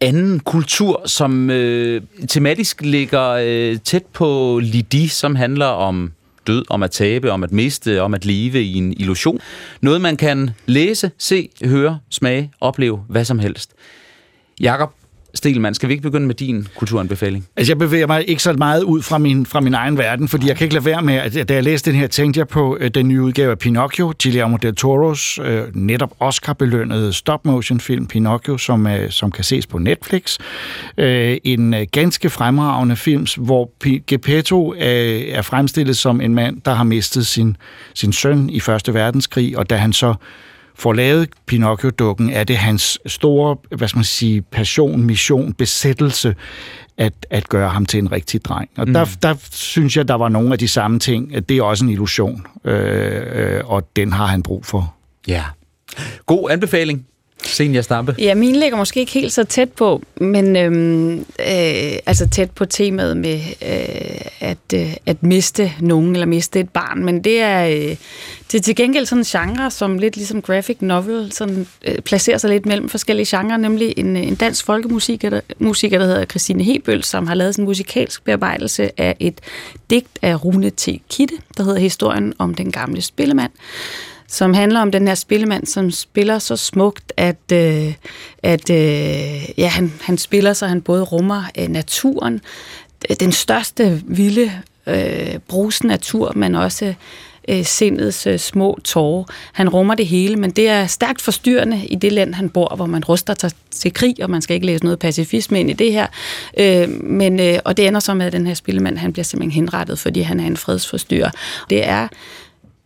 anden 0.00 0.40
kultur, 0.40 1.02
som 1.06 1.50
øh, 1.50 2.02
tematisk 2.28 2.82
ligger 2.82 3.28
øh, 3.30 3.78
tæt 3.84 4.04
på 4.12 4.60
Lidi, 4.62 5.08
som 5.08 5.34
handler 5.34 5.66
om 5.66 6.12
død, 6.46 6.64
om 6.68 6.82
at 6.82 6.90
tabe, 6.90 7.32
om 7.32 7.42
at 7.42 7.52
miste, 7.52 8.02
om 8.02 8.14
at 8.14 8.24
leve 8.24 8.62
i 8.62 8.74
en 8.74 8.92
illusion. 8.92 9.40
Noget, 9.80 10.00
man 10.00 10.16
kan 10.16 10.50
læse, 10.66 11.10
se, 11.18 11.48
høre, 11.64 11.98
smage, 12.10 12.52
opleve, 12.60 13.04
hvad 13.08 13.24
som 13.24 13.38
helst. 13.38 13.70
Jakob, 14.60 14.92
Stelman, 15.36 15.74
skal 15.74 15.88
vi 15.88 15.92
ikke 15.92 16.02
begynde 16.02 16.26
med 16.26 16.34
din 16.34 16.68
kulturanbefaling? 16.76 17.46
Altså, 17.56 17.70
jeg 17.70 17.78
bevæger 17.78 18.06
mig 18.06 18.28
ikke 18.28 18.42
så 18.42 18.52
meget 18.52 18.82
ud 18.82 19.02
fra 19.02 19.18
min, 19.18 19.46
fra 19.46 19.60
min 19.60 19.74
egen 19.74 19.98
verden, 19.98 20.28
fordi 20.28 20.48
jeg 20.48 20.56
kan 20.56 20.64
ikke 20.64 20.74
lade 20.74 20.84
være 20.84 21.02
med, 21.02 21.14
at 21.14 21.48
da 21.48 21.54
jeg 21.54 21.62
læste 21.62 21.90
den 21.90 22.00
her, 22.00 22.06
tænkte 22.06 22.38
jeg 22.38 22.48
på 22.48 22.76
øh, 22.80 22.90
den 22.90 23.08
nye 23.08 23.22
udgave 23.22 23.50
af 23.50 23.58
Pinocchio, 23.58 24.12
Guillermo 24.22 24.56
del 24.56 24.74
Toros 24.74 25.38
øh, 25.44 25.62
netop 25.74 26.14
Oscar-belønnede 26.20 27.12
stop-motion-film 27.12 28.06
Pinocchio, 28.06 28.58
som, 28.58 28.86
øh, 28.86 29.10
som 29.10 29.30
kan 29.30 29.44
ses 29.44 29.66
på 29.66 29.78
Netflix. 29.78 30.38
Øh, 30.98 31.36
en 31.44 31.74
øh, 31.74 31.86
ganske 31.92 32.30
fremragende 32.30 32.96
film, 32.96 33.26
hvor 33.36 33.70
P- 33.84 34.02
Geppetto 34.06 34.74
øh, 34.74 34.80
er 35.28 35.42
fremstillet 35.42 35.96
som 35.96 36.20
en 36.20 36.34
mand, 36.34 36.60
der 36.64 36.74
har 36.74 36.84
mistet 36.84 37.26
sin, 37.26 37.56
sin 37.94 38.12
søn 38.12 38.50
i 38.50 38.60
Første 38.60 38.94
Verdenskrig, 38.94 39.58
og 39.58 39.70
da 39.70 39.76
han 39.76 39.92
så 39.92 40.14
får 40.78 40.92
lavet 40.92 41.28
Pinocchio-dukken, 41.46 42.30
er 42.30 42.44
det 42.44 42.56
hans 42.56 42.98
store, 43.06 43.56
hvad 43.76 43.88
skal 43.88 43.98
man 43.98 44.04
sige, 44.04 44.42
passion, 44.42 45.02
mission, 45.02 45.52
besættelse, 45.52 46.34
at, 46.98 47.12
at 47.30 47.48
gøre 47.48 47.68
ham 47.68 47.86
til 47.86 47.98
en 47.98 48.12
rigtig 48.12 48.44
dreng. 48.44 48.70
Og 48.76 48.86
mm. 48.88 48.94
der, 48.94 49.06
der 49.22 49.34
synes 49.50 49.96
jeg, 49.96 50.08
der 50.08 50.14
var 50.14 50.28
nogle 50.28 50.52
af 50.52 50.58
de 50.58 50.68
samme 50.68 50.98
ting. 50.98 51.34
At 51.34 51.48
det 51.48 51.56
er 51.58 51.62
også 51.62 51.84
en 51.84 51.90
illusion, 51.90 52.46
øh, 52.64 53.56
øh, 53.56 53.60
og 53.64 53.96
den 53.96 54.12
har 54.12 54.26
han 54.26 54.42
brug 54.42 54.66
for. 54.66 54.94
Ja. 55.28 55.44
God 56.26 56.50
anbefaling. 56.50 57.06
Senior 57.46 57.82
Stampe? 57.82 58.14
Ja, 58.18 58.34
min 58.34 58.56
ligger 58.56 58.76
måske 58.76 59.00
ikke 59.00 59.12
helt 59.12 59.32
så 59.32 59.44
tæt 59.44 59.72
på, 59.72 60.02
men 60.20 60.56
øhm, 60.56 61.18
øh, 61.18 61.98
altså 62.06 62.28
tæt 62.28 62.50
på 62.50 62.64
temaet 62.64 63.16
med 63.16 63.40
øh, 63.62 64.20
at, 64.40 64.58
øh, 64.74 64.94
at 65.06 65.22
miste 65.22 65.72
nogen 65.80 66.12
eller 66.12 66.26
miste 66.26 66.60
et 66.60 66.68
barn. 66.68 67.04
Men 67.04 67.24
det 67.24 67.40
er, 67.40 67.66
øh, 67.66 67.96
det 68.52 68.58
er 68.58 68.62
til 68.62 68.76
gengæld 68.76 69.06
sådan 69.06 69.20
en 69.20 69.24
genre, 69.24 69.70
som 69.70 69.98
lidt 69.98 70.16
ligesom 70.16 70.42
graphic 70.42 70.76
novel 70.80 71.32
sådan, 71.32 71.66
øh, 71.84 71.98
placerer 71.98 72.38
sig 72.38 72.50
lidt 72.50 72.66
mellem 72.66 72.88
forskellige 72.88 73.36
genrer, 73.36 73.56
nemlig 73.56 73.94
en, 73.96 74.16
øh, 74.16 74.22
en 74.22 74.34
dansk 74.34 74.64
folkemusiker, 74.64 75.30
der, 75.30 75.40
musiker, 75.58 75.98
der 75.98 76.06
hedder 76.06 76.24
Christine 76.24 76.64
Hebøl, 76.64 77.04
som 77.04 77.26
har 77.26 77.34
lavet 77.34 77.58
en 77.58 77.64
musikalsk 77.64 78.24
bearbejdelse 78.24 79.00
af 79.00 79.16
et 79.20 79.40
digt 79.90 80.06
af 80.22 80.44
Rune 80.44 80.70
T. 80.70 80.88
Kitte, 81.10 81.34
der 81.56 81.64
hedder 81.64 81.80
Historien 81.80 82.34
om 82.38 82.54
den 82.54 82.72
gamle 82.72 83.02
spillemand 83.02 83.50
som 84.28 84.54
handler 84.54 84.80
om 84.80 84.90
den 84.90 85.08
her 85.08 85.14
spillemand, 85.14 85.66
som 85.66 85.90
spiller 85.90 86.38
så 86.38 86.56
smukt, 86.56 87.12
at, 87.16 87.52
øh, 87.52 87.94
at 88.42 88.70
øh, 88.70 89.58
ja, 89.58 89.68
han, 89.68 89.92
han 90.00 90.18
spiller, 90.18 90.52
så 90.52 90.66
han 90.66 90.82
både 90.82 91.02
rummer 91.02 91.42
øh, 91.58 91.68
naturen, 91.68 92.40
den 93.20 93.32
største 93.32 94.02
vilde 94.06 94.52
øh, 94.86 95.38
brusende 95.48 95.92
natur, 95.92 96.32
men 96.36 96.54
også 96.54 96.94
øh, 97.48 97.64
sindets 97.64 98.26
øh, 98.26 98.38
små 98.38 98.78
tårer. 98.84 99.24
Han 99.52 99.68
rummer 99.68 99.94
det 99.94 100.06
hele, 100.06 100.36
men 100.36 100.50
det 100.50 100.68
er 100.68 100.86
stærkt 100.86 101.22
forstyrrende 101.22 101.86
i 101.86 101.94
det 101.94 102.12
land, 102.12 102.34
han 102.34 102.48
bor, 102.48 102.76
hvor 102.76 102.86
man 102.86 103.04
ruster 103.04 103.34
sig 103.40 103.50
til 103.70 103.92
krig, 103.92 104.14
og 104.22 104.30
man 104.30 104.42
skal 104.42 104.54
ikke 104.54 104.66
læse 104.66 104.84
noget 104.84 104.98
pacifisme 104.98 105.60
ind 105.60 105.70
i 105.70 105.72
det 105.72 105.92
her. 105.92 106.06
Øh, 106.58 107.04
men, 107.04 107.40
øh, 107.40 107.58
og 107.64 107.76
det 107.76 107.86
ender 107.86 108.00
så 108.00 108.14
med, 108.14 108.26
at 108.26 108.32
den 108.32 108.46
her 108.46 108.54
spillemand, 108.54 108.98
han 108.98 109.12
bliver 109.12 109.24
simpelthen 109.24 109.62
henrettet, 109.62 109.98
fordi 109.98 110.20
han 110.20 110.40
er 110.40 110.46
en 110.46 110.56
fredsforstyrrer. 110.56 111.30
Det 111.70 111.88
er 111.88 112.08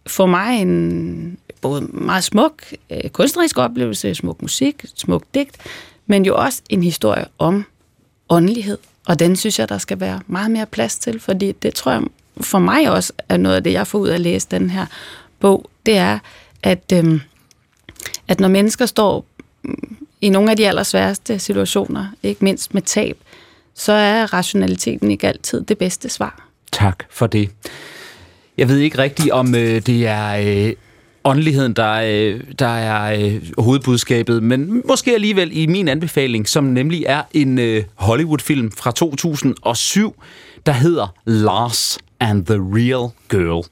for 0.07 0.27
mig 0.27 0.61
en 0.61 1.39
både 1.61 1.81
meget 1.81 2.25
smuk 2.25 2.63
øh, 2.91 3.11
kunstnerisk 3.11 3.59
oplevelse, 3.59 4.15
smuk 4.15 4.43
musik, 4.43 4.85
smuk 4.95 5.23
digt, 5.35 5.57
men 6.07 6.25
jo 6.25 6.37
også 6.37 6.63
en 6.69 6.83
historie 6.83 7.25
om 7.39 7.65
åndelighed. 8.29 8.79
Og 9.07 9.19
den 9.19 9.37
synes 9.37 9.59
jeg, 9.59 9.69
der 9.69 9.79
skal 9.79 10.01
være 10.01 10.21
meget 10.27 10.51
mere 10.51 10.67
plads 10.67 10.99
til, 10.99 11.21
fordi 11.21 11.53
det 11.53 11.75
tror 11.75 11.93
jeg 11.93 12.03
for 12.41 12.59
mig 12.59 12.91
også 12.91 13.13
er 13.29 13.37
noget 13.37 13.57
af 13.57 13.65
det, 13.65 13.73
jeg 13.73 13.87
får 13.87 13.99
ud 13.99 14.09
af 14.09 14.15
at 14.15 14.21
læse 14.21 14.49
den 14.51 14.71
her 14.71 14.87
bog, 15.41 15.71
det 15.87 15.97
er, 15.97 16.19
at, 16.63 16.93
øh, 16.93 17.21
at 18.29 18.41
når 18.41 18.49
mennesker 18.49 18.87
står 18.87 19.25
mm, 19.63 19.97
i 20.21 20.29
nogle 20.29 20.51
af 20.51 20.57
de 20.57 20.69
allersværeste 20.69 21.39
situationer, 21.39 22.07
ikke 22.23 22.45
mindst 22.45 22.75
med 22.75 22.83
tab, 22.83 23.19
så 23.75 23.93
er 23.93 24.33
rationaliteten 24.33 25.11
ikke 25.11 25.29
altid 25.29 25.61
det 25.61 25.79
bedste 25.79 26.09
svar. 26.09 26.49
Tak 26.73 27.05
for 27.11 27.27
det. 27.27 27.51
Jeg 28.61 28.69
ved 28.69 28.79
ikke 28.79 28.99
rigtigt, 28.99 29.31
om 29.31 29.55
øh, 29.55 29.81
det 29.81 30.07
er 30.07 30.67
øh, 30.67 30.73
åndeligheden, 31.25 31.73
der, 31.73 31.93
øh, 31.93 32.41
der 32.59 32.67
er 32.67 33.25
øh, 33.25 33.43
hovedbudskabet, 33.59 34.43
men 34.43 34.83
måske 34.89 35.15
alligevel 35.15 35.51
i 35.53 35.67
min 35.67 35.89
anbefaling, 35.89 36.49
som 36.49 36.65
nemlig 36.65 37.05
er 37.07 37.23
en 37.33 37.59
øh, 37.59 37.85
Hollywood-film 37.95 38.71
fra 38.73 38.91
2007, 38.93 40.23
der 40.67 40.73
hedder 40.73 41.15
Lars 41.25 41.99
and 42.21 42.47
the 42.47 42.55
Real 42.57 43.11
Girl. 43.29 43.65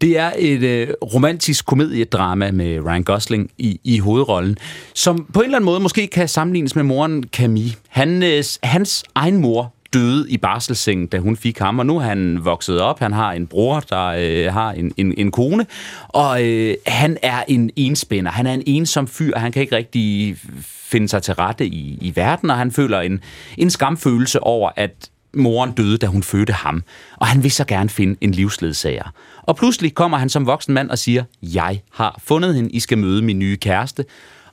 Det 0.00 0.18
er 0.18 0.32
et 0.38 0.62
øh, 0.62 0.88
romantisk 1.14 1.66
komediedrama 1.66 2.50
med 2.50 2.80
Ryan 2.86 3.02
Gosling 3.02 3.50
i, 3.58 3.80
i 3.84 3.98
hovedrollen, 3.98 4.56
som 4.94 5.26
på 5.32 5.40
en 5.40 5.44
eller 5.44 5.56
anden 5.56 5.66
måde 5.66 5.80
måske 5.80 6.06
kan 6.06 6.28
sammenlignes 6.28 6.76
med 6.76 6.84
moren 6.84 7.24
Camille. 7.32 7.72
Han, 7.88 8.22
øh, 8.22 8.44
hans 8.62 9.04
egen 9.14 9.36
mor 9.36 9.75
døde 9.96 10.30
i 10.30 10.36
barselssengen, 10.36 11.06
da 11.06 11.18
hun 11.18 11.36
fik 11.36 11.58
ham, 11.58 11.78
og 11.78 11.86
nu 11.86 11.96
er 11.96 12.02
han 12.02 12.44
vokset 12.44 12.80
op. 12.80 12.98
Han 12.98 13.12
har 13.12 13.32
en 13.32 13.46
bror, 13.46 13.80
der 13.80 14.06
øh, 14.06 14.52
har 14.52 14.72
en, 14.72 14.92
en, 14.96 15.14
en 15.16 15.30
kone, 15.30 15.66
og 16.08 16.44
øh, 16.44 16.74
han 16.86 17.18
er 17.22 17.42
en 17.48 17.70
enspænder. 17.76 18.30
Han 18.30 18.46
er 18.46 18.52
en 18.54 18.62
ensom 18.66 19.06
fyr, 19.06 19.38
han 19.38 19.52
kan 19.52 19.62
ikke 19.62 19.76
rigtig 19.76 20.36
finde 20.62 21.08
sig 21.08 21.22
til 21.22 21.34
rette 21.34 21.66
i, 21.66 21.98
i 22.00 22.12
verden, 22.16 22.50
og 22.50 22.56
han 22.56 22.72
føler 22.72 23.00
en, 23.00 23.20
en 23.58 23.70
skamfølelse 23.70 24.40
over, 24.40 24.70
at 24.76 25.10
moren 25.34 25.72
døde, 25.72 25.98
da 25.98 26.06
hun 26.06 26.22
fødte 26.22 26.52
ham, 26.52 26.82
og 27.16 27.26
han 27.26 27.42
vil 27.42 27.50
så 27.50 27.64
gerne 27.64 27.88
finde 27.88 28.16
en 28.20 28.32
livsledsager. 28.32 29.12
Og 29.42 29.56
pludselig 29.56 29.94
kommer 29.94 30.18
han 30.18 30.28
som 30.28 30.46
voksen 30.46 30.74
mand 30.74 30.90
og 30.90 30.98
siger, 30.98 31.24
jeg 31.42 31.80
har 31.92 32.20
fundet 32.24 32.54
hende, 32.54 32.70
I 32.70 32.80
skal 32.80 32.98
møde 32.98 33.22
min 33.22 33.38
nye 33.38 33.56
kæreste, 33.56 34.04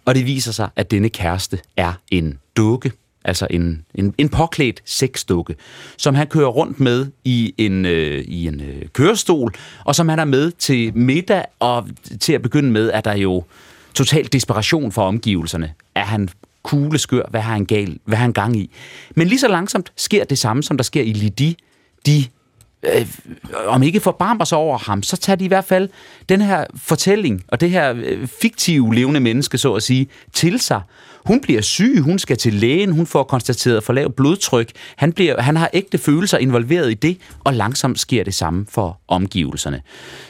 og 0.06 0.16
det 0.16 0.26
viser 0.26 0.52
sig, 0.52 0.70
at 0.76 0.92
denne 0.92 1.10
kæreste 1.10 1.60
er 1.78 1.94
en 2.12 2.40
dukke 2.58 2.92
altså 3.26 3.48
en, 3.50 3.86
en, 3.96 4.14
en 4.18 4.30
påklædt 4.30 4.82
sexdukke, 4.86 5.56
som 5.98 6.16
han 6.16 6.28
kører 6.28 6.48
rundt 6.48 6.80
med 6.80 7.08
i 7.26 7.54
en, 7.58 7.86
øh, 7.86 8.24
i 8.28 8.48
en 8.48 8.62
øh, 8.62 8.88
kørestol, 8.94 9.54
og 9.86 9.96
som 9.96 10.10
han 10.10 10.20
er 10.20 10.26
med 10.26 10.52
til 10.52 10.98
middag, 10.98 11.46
og 11.60 11.88
til 12.20 12.34
at 12.34 12.42
begynde 12.42 12.72
med 12.72 12.92
er 12.94 13.02
der 13.02 13.16
jo 13.16 13.44
total 13.94 14.28
desperation 14.34 14.92
for 14.92 15.02
omgivelserne. 15.02 15.74
Er 15.96 16.06
han 16.06 16.30
kugleskør? 16.64 17.22
Hvad 17.30 17.42
har 17.42 17.54
han 17.54 17.66
gal? 17.66 18.00
Hvad 18.06 18.18
har 18.18 18.24
han 18.24 18.34
gang 18.34 18.56
i? 18.56 18.72
Men 19.16 19.28
lige 19.28 19.40
så 19.40 19.48
langsomt 19.48 19.92
sker 19.96 20.24
det 20.24 20.38
samme, 20.38 20.64
som 20.64 20.78
der 20.78 20.84
sker 20.84 21.02
i 21.02 21.14
Lidi. 21.14 21.58
De 22.06 22.26
øh, 22.84 23.08
om 23.68 23.84
ikke 23.84 24.00
forbarmer 24.00 24.46
sig 24.46 24.58
over 24.58 24.78
ham, 24.78 25.04
så 25.04 25.18
tager 25.18 25.38
de 25.38 25.46
i 25.46 25.48
hvert 25.48 25.66
fald 25.66 25.90
den 26.30 26.42
her 26.42 26.66
fortælling 26.76 27.44
og 27.48 27.62
det 27.62 27.70
her 27.70 27.94
øh, 27.96 28.28
fiktive 28.28 28.96
levende 28.96 29.20
menneske, 29.20 29.58
så 29.58 29.74
at 29.74 29.84
sige, 29.84 30.08
til 30.34 30.60
sig. 30.60 30.82
Hun 31.26 31.42
bliver 31.42 31.62
syg, 31.62 32.00
hun 32.02 32.20
skal 32.20 32.38
til 32.38 32.54
lægen, 32.54 32.92
hun 32.92 33.06
får 33.06 33.24
konstateret 33.24 33.84
for 33.84 33.94
lavt 33.94 34.16
blodtryk. 34.16 34.72
Han, 34.96 35.14
bliver, 35.14 35.42
han 35.42 35.56
har 35.56 35.70
ægte 35.74 35.98
følelser 35.98 36.38
involveret 36.38 36.92
i 36.92 36.94
det, 36.94 37.18
og 37.44 37.54
langsomt 37.54 38.00
sker 38.00 38.24
det 38.24 38.34
samme 38.34 38.66
for 38.70 39.00
omgivelserne. 39.08 39.82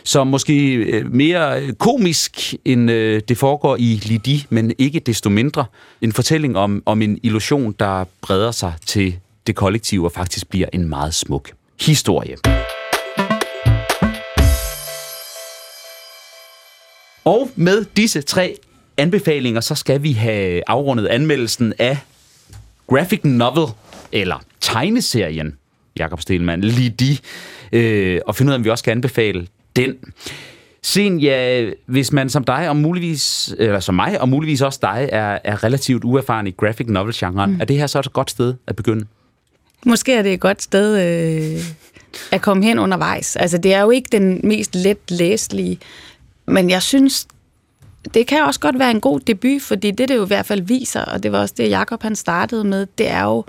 Så 0.04 0.24
måske 0.24 0.74
øh, 0.74 1.14
mere 1.14 1.62
øh, 1.62 1.74
komisk, 1.74 2.56
end 2.66 2.92
øh, 2.92 3.22
det 3.28 3.38
foregår 3.38 3.76
i 3.80 4.02
Lidi, 4.04 4.46
men 4.50 4.74
ikke 4.78 5.00
desto 5.00 5.30
mindre 5.30 5.66
en 6.02 6.12
fortælling 6.12 6.58
om, 6.58 6.84
om 6.86 7.02
en 7.02 7.20
illusion, 7.24 7.76
der 7.80 8.06
breder 8.22 8.52
sig 8.52 8.74
til 8.86 9.16
det 9.48 9.56
kollektive 9.56 10.06
og 10.06 10.12
faktisk 10.12 10.50
bliver 10.50 10.68
en 10.74 10.90
meget 10.90 11.14
smuk 11.14 11.52
historie. 11.86 12.36
Og 17.26 17.50
med 17.56 17.86
disse 17.98 18.22
tre 18.22 18.56
anbefalinger, 18.98 19.62
så 19.62 19.76
skal 19.76 20.04
vi 20.04 20.12
have 20.12 20.62
afrundet 20.68 21.08
anmeldelsen 21.08 21.74
af 21.80 21.98
graphic 22.88 23.20
novel, 23.24 23.66
eller 24.12 24.44
tegneserien, 24.62 25.58
Jakob 26.00 26.22
Stelmann, 26.22 26.64
Lidi, 26.64 27.20
øh, 27.72 28.22
og 28.28 28.36
finde 28.36 28.50
ud 28.50 28.54
af, 28.54 28.58
om 28.58 28.64
vi 28.64 28.70
også 28.70 28.82
skal 28.82 28.92
anbefale 28.92 29.48
den. 29.76 29.96
Sen, 30.82 31.20
ja, 31.20 31.70
hvis 31.86 32.12
man 32.12 32.30
som 32.30 32.44
dig, 32.44 32.70
og 32.70 32.76
muligvis, 32.76 33.56
eller 33.60 33.80
som 33.80 33.96
mig, 33.96 34.22
og 34.22 34.30
muligvis 34.30 34.62
også 34.62 34.80
dig, 34.82 35.10
er, 35.12 35.40
er 35.44 35.64
relativt 35.64 36.04
uerfaren 36.04 36.48
i 36.48 36.52
graphic 36.52 36.88
novel-genren, 36.88 37.52
mm. 37.52 37.62
er 37.62 37.66
det 37.66 37.78
her 37.78 37.88
så 37.88 38.00
et 38.00 38.14
godt 38.14 38.32
sted 38.32 38.54
at 38.68 38.76
begynde? 38.76 39.06
Måske 39.86 40.14
er 40.14 40.22
det 40.22 40.34
et 40.34 40.40
godt 40.40 40.62
sted 40.62 41.00
øh, 41.00 41.64
at 42.32 42.42
komme 42.42 42.66
hen 42.66 42.80
undervejs. 42.80 43.36
Altså, 43.36 43.58
det 43.58 43.74
er 43.74 43.82
jo 43.82 43.90
ikke 43.90 44.10
den 44.12 44.42
mest 44.44 44.76
let 44.76 45.12
læselige, 45.12 45.80
men 46.46 46.70
jeg 46.70 46.82
synes, 46.82 47.28
det 48.14 48.28
kan 48.28 48.44
også 48.44 48.60
godt 48.60 48.80
være 48.80 48.92
en 48.92 49.02
god 49.02 49.20
debut, 49.20 49.62
fordi 49.62 49.92
det, 49.92 50.08
det 50.08 50.16
jo 50.16 50.24
i 50.24 50.28
hvert 50.28 50.46
fald 50.46 50.62
viser, 50.62 51.02
og 51.02 51.24
det 51.24 51.32
var 51.32 51.40
også 51.40 51.54
det, 51.58 51.70
Jakob 51.70 52.04
han 52.04 52.16
startede 52.16 52.64
med, 52.64 52.88
det 52.98 53.10
er 53.10 53.24
jo, 53.24 53.44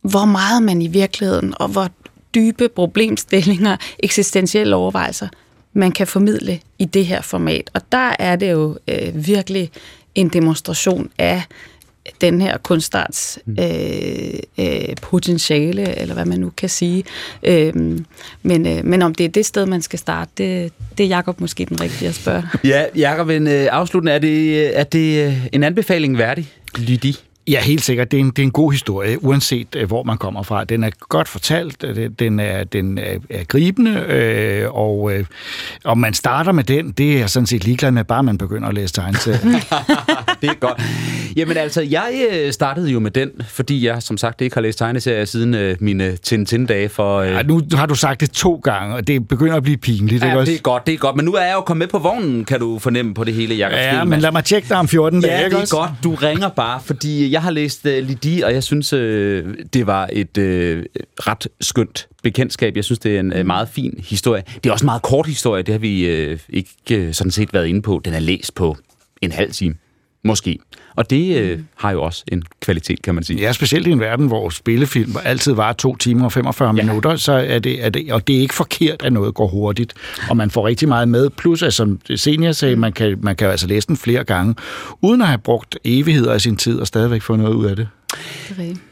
hvor 0.00 0.24
meget 0.24 0.62
man 0.62 0.82
i 0.82 0.86
virkeligheden, 0.86 1.54
og 1.56 1.68
hvor 1.68 1.88
dybe 2.34 2.68
problemstillinger, 2.68 3.76
eksistentielle 3.98 4.76
overvejelser, 4.76 5.28
man 5.72 5.92
kan 5.92 6.06
formidle 6.06 6.60
i 6.78 6.84
det 6.84 7.06
her 7.06 7.22
format. 7.22 7.70
Og 7.74 7.92
der 7.92 8.16
er 8.18 8.36
det 8.36 8.52
jo 8.52 8.78
øh, 8.88 9.26
virkelig 9.26 9.70
en 10.14 10.28
demonstration 10.28 11.10
af 11.18 11.42
den 12.20 12.40
her 12.40 12.58
kunstarts 12.58 13.38
mm. 13.46 13.56
øh, 13.60 14.34
øh, 14.58 14.94
potentiale, 15.02 15.98
eller 15.98 16.14
hvad 16.14 16.24
man 16.24 16.40
nu 16.40 16.50
kan 16.56 16.68
sige. 16.68 17.04
Øh, 17.42 17.72
men, 18.42 18.66
øh, 18.66 18.84
men 18.84 19.02
om 19.02 19.14
det 19.14 19.24
er 19.24 19.28
det 19.28 19.46
sted, 19.46 19.66
man 19.66 19.82
skal 19.82 19.98
starte, 19.98 20.30
det, 20.38 20.72
det 20.98 21.04
er 21.04 21.08
Jacob 21.08 21.40
måske 21.40 21.64
den 21.64 21.80
rigtige 21.80 22.08
at 22.08 22.14
spørge. 22.14 22.42
Ja, 22.64 22.84
Jacob, 22.96 23.28
en 23.28 23.46
øh, 23.46 23.68
afsluttende, 23.70 24.12
er 24.12 24.18
det, 24.18 24.78
er 24.78 24.84
det 24.84 25.26
øh, 25.26 25.46
en 25.52 25.62
anbefaling 25.62 26.18
værdig, 26.18 26.48
Lydi? 26.78 27.18
Ja, 27.48 27.60
helt 27.60 27.82
sikkert. 27.82 28.10
Det 28.10 28.16
er 28.16 28.20
en, 28.20 28.30
det 28.30 28.38
er 28.38 28.42
en 28.42 28.50
god 28.50 28.72
historie, 28.72 29.24
uanset 29.24 29.66
øh, 29.76 29.86
hvor 29.86 30.02
man 30.02 30.18
kommer 30.18 30.42
fra. 30.42 30.64
Den 30.64 30.84
er 30.84 30.90
godt 31.08 31.28
fortalt, 31.28 31.84
øh, 31.84 32.10
den 32.18 32.40
er, 32.40 32.64
den 32.64 32.98
er, 32.98 33.18
er 33.30 33.44
gribende, 33.44 33.90
øh, 34.08 34.74
og 34.74 35.12
øh, 35.14 35.24
om 35.84 35.98
man 35.98 36.14
starter 36.14 36.52
med 36.52 36.64
den, 36.64 36.90
det 36.90 37.12
er 37.14 37.18
jeg 37.18 37.30
sådan 37.30 37.46
set 37.46 37.64
ligeglad 37.64 37.90
med, 37.90 38.04
bare 38.04 38.22
man 38.22 38.38
begynder 38.38 38.68
at 38.68 38.74
læse 38.74 38.94
tegneserier. 38.94 39.38
det 40.42 40.50
er 40.50 40.54
godt. 40.60 40.82
Jamen 41.36 41.56
altså, 41.56 41.80
jeg 41.82 42.28
øh, 42.32 42.52
startede 42.52 42.90
jo 42.90 43.00
med 43.00 43.10
den, 43.10 43.30
fordi 43.48 43.86
jeg 43.86 44.02
som 44.02 44.16
sagt 44.16 44.40
ikke 44.40 44.56
har 44.56 44.60
læst 44.60 44.78
tegneserier 44.78 45.24
siden 45.24 45.54
øh, 45.54 45.76
mine 45.80 46.16
Tintin-dage 46.16 46.88
for... 46.88 47.18
Øh... 47.20 47.30
Ja, 47.30 47.42
nu 47.42 47.62
har 47.72 47.86
du 47.86 47.94
sagt 47.94 48.20
det 48.20 48.30
to 48.30 48.60
gange, 48.64 48.94
og 48.94 49.06
det 49.06 49.28
begynder 49.28 49.56
at 49.56 49.62
blive 49.62 49.76
pinligt. 49.76 50.24
Ja, 50.24 50.28
ikke 50.28 50.50
det 50.50 50.54
er 50.58 50.62
godt, 50.62 50.86
det 50.86 50.94
er 50.94 50.98
godt. 50.98 51.16
Men 51.16 51.24
nu 51.24 51.32
er 51.32 51.42
jeg 51.44 51.54
jo 51.54 51.60
kommet 51.60 51.78
med 51.78 51.88
på 51.88 51.98
vognen, 51.98 52.44
kan 52.44 52.60
du 52.60 52.78
fornemme 52.78 53.14
på 53.14 53.24
det 53.24 53.34
hele, 53.34 53.54
Jacob 53.54 53.76
Ja, 53.76 54.04
men 54.04 54.20
lad 54.20 54.32
mig 54.32 54.44
tjekke 54.44 54.68
dig 54.68 54.76
om 54.76 54.88
14 54.88 55.20
Ja, 55.20 55.26
dage, 55.28 55.38
det 55.38 55.44
ikke 55.44 55.56
er 55.56 55.60
også? 55.60 55.76
godt. 55.76 55.90
Du 56.04 56.14
ringer 56.14 56.48
bare, 56.48 56.80
fordi 56.84 57.31
jeg 57.32 57.42
har 57.42 57.50
læst 57.50 57.86
uh, 57.86 57.92
Lidi, 57.92 58.40
og 58.40 58.52
jeg 58.52 58.62
synes, 58.62 58.92
uh, 58.92 58.98
det 59.72 59.86
var 59.86 60.08
et 60.12 60.38
uh, 60.38 60.44
ret 61.26 61.48
skønt 61.60 62.08
bekendtskab. 62.22 62.76
Jeg 62.76 62.84
synes, 62.84 62.98
det 62.98 63.16
er 63.16 63.20
en 63.20 63.32
uh, 63.32 63.46
meget 63.46 63.68
fin 63.68 64.04
historie. 64.08 64.42
Det 64.54 64.66
er 64.66 64.72
også 64.72 64.84
en 64.84 64.86
meget 64.86 65.02
kort 65.02 65.26
historie, 65.26 65.62
det 65.62 65.72
har 65.72 65.78
vi 65.78 66.30
uh, 66.32 66.38
ikke 66.48 67.06
uh, 67.08 67.12
sådan 67.12 67.30
set 67.30 67.52
været 67.52 67.66
inde 67.66 67.82
på. 67.82 68.00
Den 68.04 68.14
er 68.14 68.20
læst 68.20 68.54
på 68.54 68.76
en 69.22 69.32
halv 69.32 69.52
time, 69.52 69.74
måske. 70.24 70.58
Og 70.96 71.10
det 71.10 71.36
øh, 71.36 71.60
har 71.74 71.90
jo 71.90 72.02
også 72.02 72.24
en 72.32 72.42
kvalitet, 72.60 73.02
kan 73.02 73.14
man 73.14 73.24
sige. 73.24 73.40
Ja, 73.40 73.52
specielt 73.52 73.86
i 73.86 73.90
en 73.90 74.00
verden, 74.00 74.26
hvor 74.26 74.50
spillefilm 74.50 75.16
altid 75.24 75.52
var 75.52 75.72
to 75.72 75.96
timer 75.96 76.24
og 76.24 76.32
45 76.32 76.66
ja. 76.76 76.82
minutter, 76.82 77.16
så 77.16 77.32
er 77.32 77.58
det, 77.58 77.84
er 77.84 77.88
det, 77.88 78.12
og 78.12 78.26
det 78.26 78.36
er 78.36 78.40
ikke 78.40 78.54
forkert, 78.54 79.02
at 79.02 79.12
noget 79.12 79.34
går 79.34 79.46
hurtigt, 79.46 79.94
og 80.30 80.36
man 80.36 80.50
får 80.50 80.66
rigtig 80.66 80.88
meget 80.88 81.08
med. 81.08 81.30
Plus, 81.30 81.62
at 81.62 81.74
som 81.74 82.00
senior 82.16 82.52
sagde, 82.52 82.76
man 82.76 82.92
kan, 82.92 83.18
man 83.20 83.36
kan 83.36 83.48
altså 83.48 83.66
læse 83.66 83.88
den 83.88 83.96
flere 83.96 84.24
gange, 84.24 84.54
uden 85.00 85.20
at 85.20 85.26
have 85.26 85.38
brugt 85.38 85.78
evigheder 85.84 86.32
af 86.32 86.40
sin 86.40 86.56
tid, 86.56 86.78
og 86.80 86.86
stadigvæk 86.86 87.22
få 87.22 87.36
noget 87.36 87.54
ud 87.54 87.66
af 87.66 87.76
det. 87.76 87.88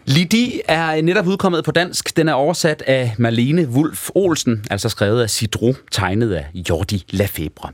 Lidi 0.07 0.61
er 0.69 1.03
netop 1.03 1.27
udkommet 1.27 1.64
på 1.64 1.71
dansk. 1.71 2.16
Den 2.16 2.29
er 2.29 2.33
oversat 2.33 2.83
af 2.87 3.14
Marlene 3.19 3.69
Wulf 3.69 4.11
Olsen, 4.14 4.64
altså 4.71 4.88
skrevet 4.88 5.23
af 5.23 5.31
Sidro, 5.31 5.75
tegnet 5.93 6.33
af 6.33 6.47
Jordi 6.55 7.05
Lafebre. 7.11 7.69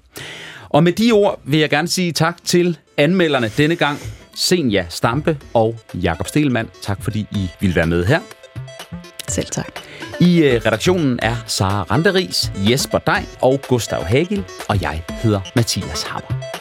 Og 0.68 0.84
med 0.84 0.92
de 0.92 1.12
ord 1.12 1.40
vil 1.44 1.60
jeg 1.60 1.70
gerne 1.70 1.88
sige 1.88 2.12
tak 2.12 2.44
til 2.44 2.78
anmelderne 2.98 3.50
denne 3.56 3.76
gang. 3.76 3.98
Senja 4.34 4.86
Stampe 4.88 5.38
og 5.54 5.78
Jakob 5.94 6.26
Stelmann. 6.26 6.70
Tak 6.82 7.02
fordi 7.02 7.26
I 7.30 7.48
ville 7.60 7.76
være 7.76 7.86
med 7.86 8.04
her. 8.04 8.20
Selv 9.28 9.46
tak. 9.46 9.80
I 10.20 10.42
øh, 10.42 10.60
redaktionen 10.66 11.18
er 11.22 11.36
Sara 11.46 11.82
Randeris, 11.82 12.52
Jesper 12.70 12.98
Dein 12.98 13.26
og 13.40 13.60
Gustav 13.68 14.02
Hagel, 14.04 14.44
og 14.68 14.82
jeg 14.82 15.02
hedder 15.22 15.40
Mathias 15.56 16.02
Hammer. 16.02 16.55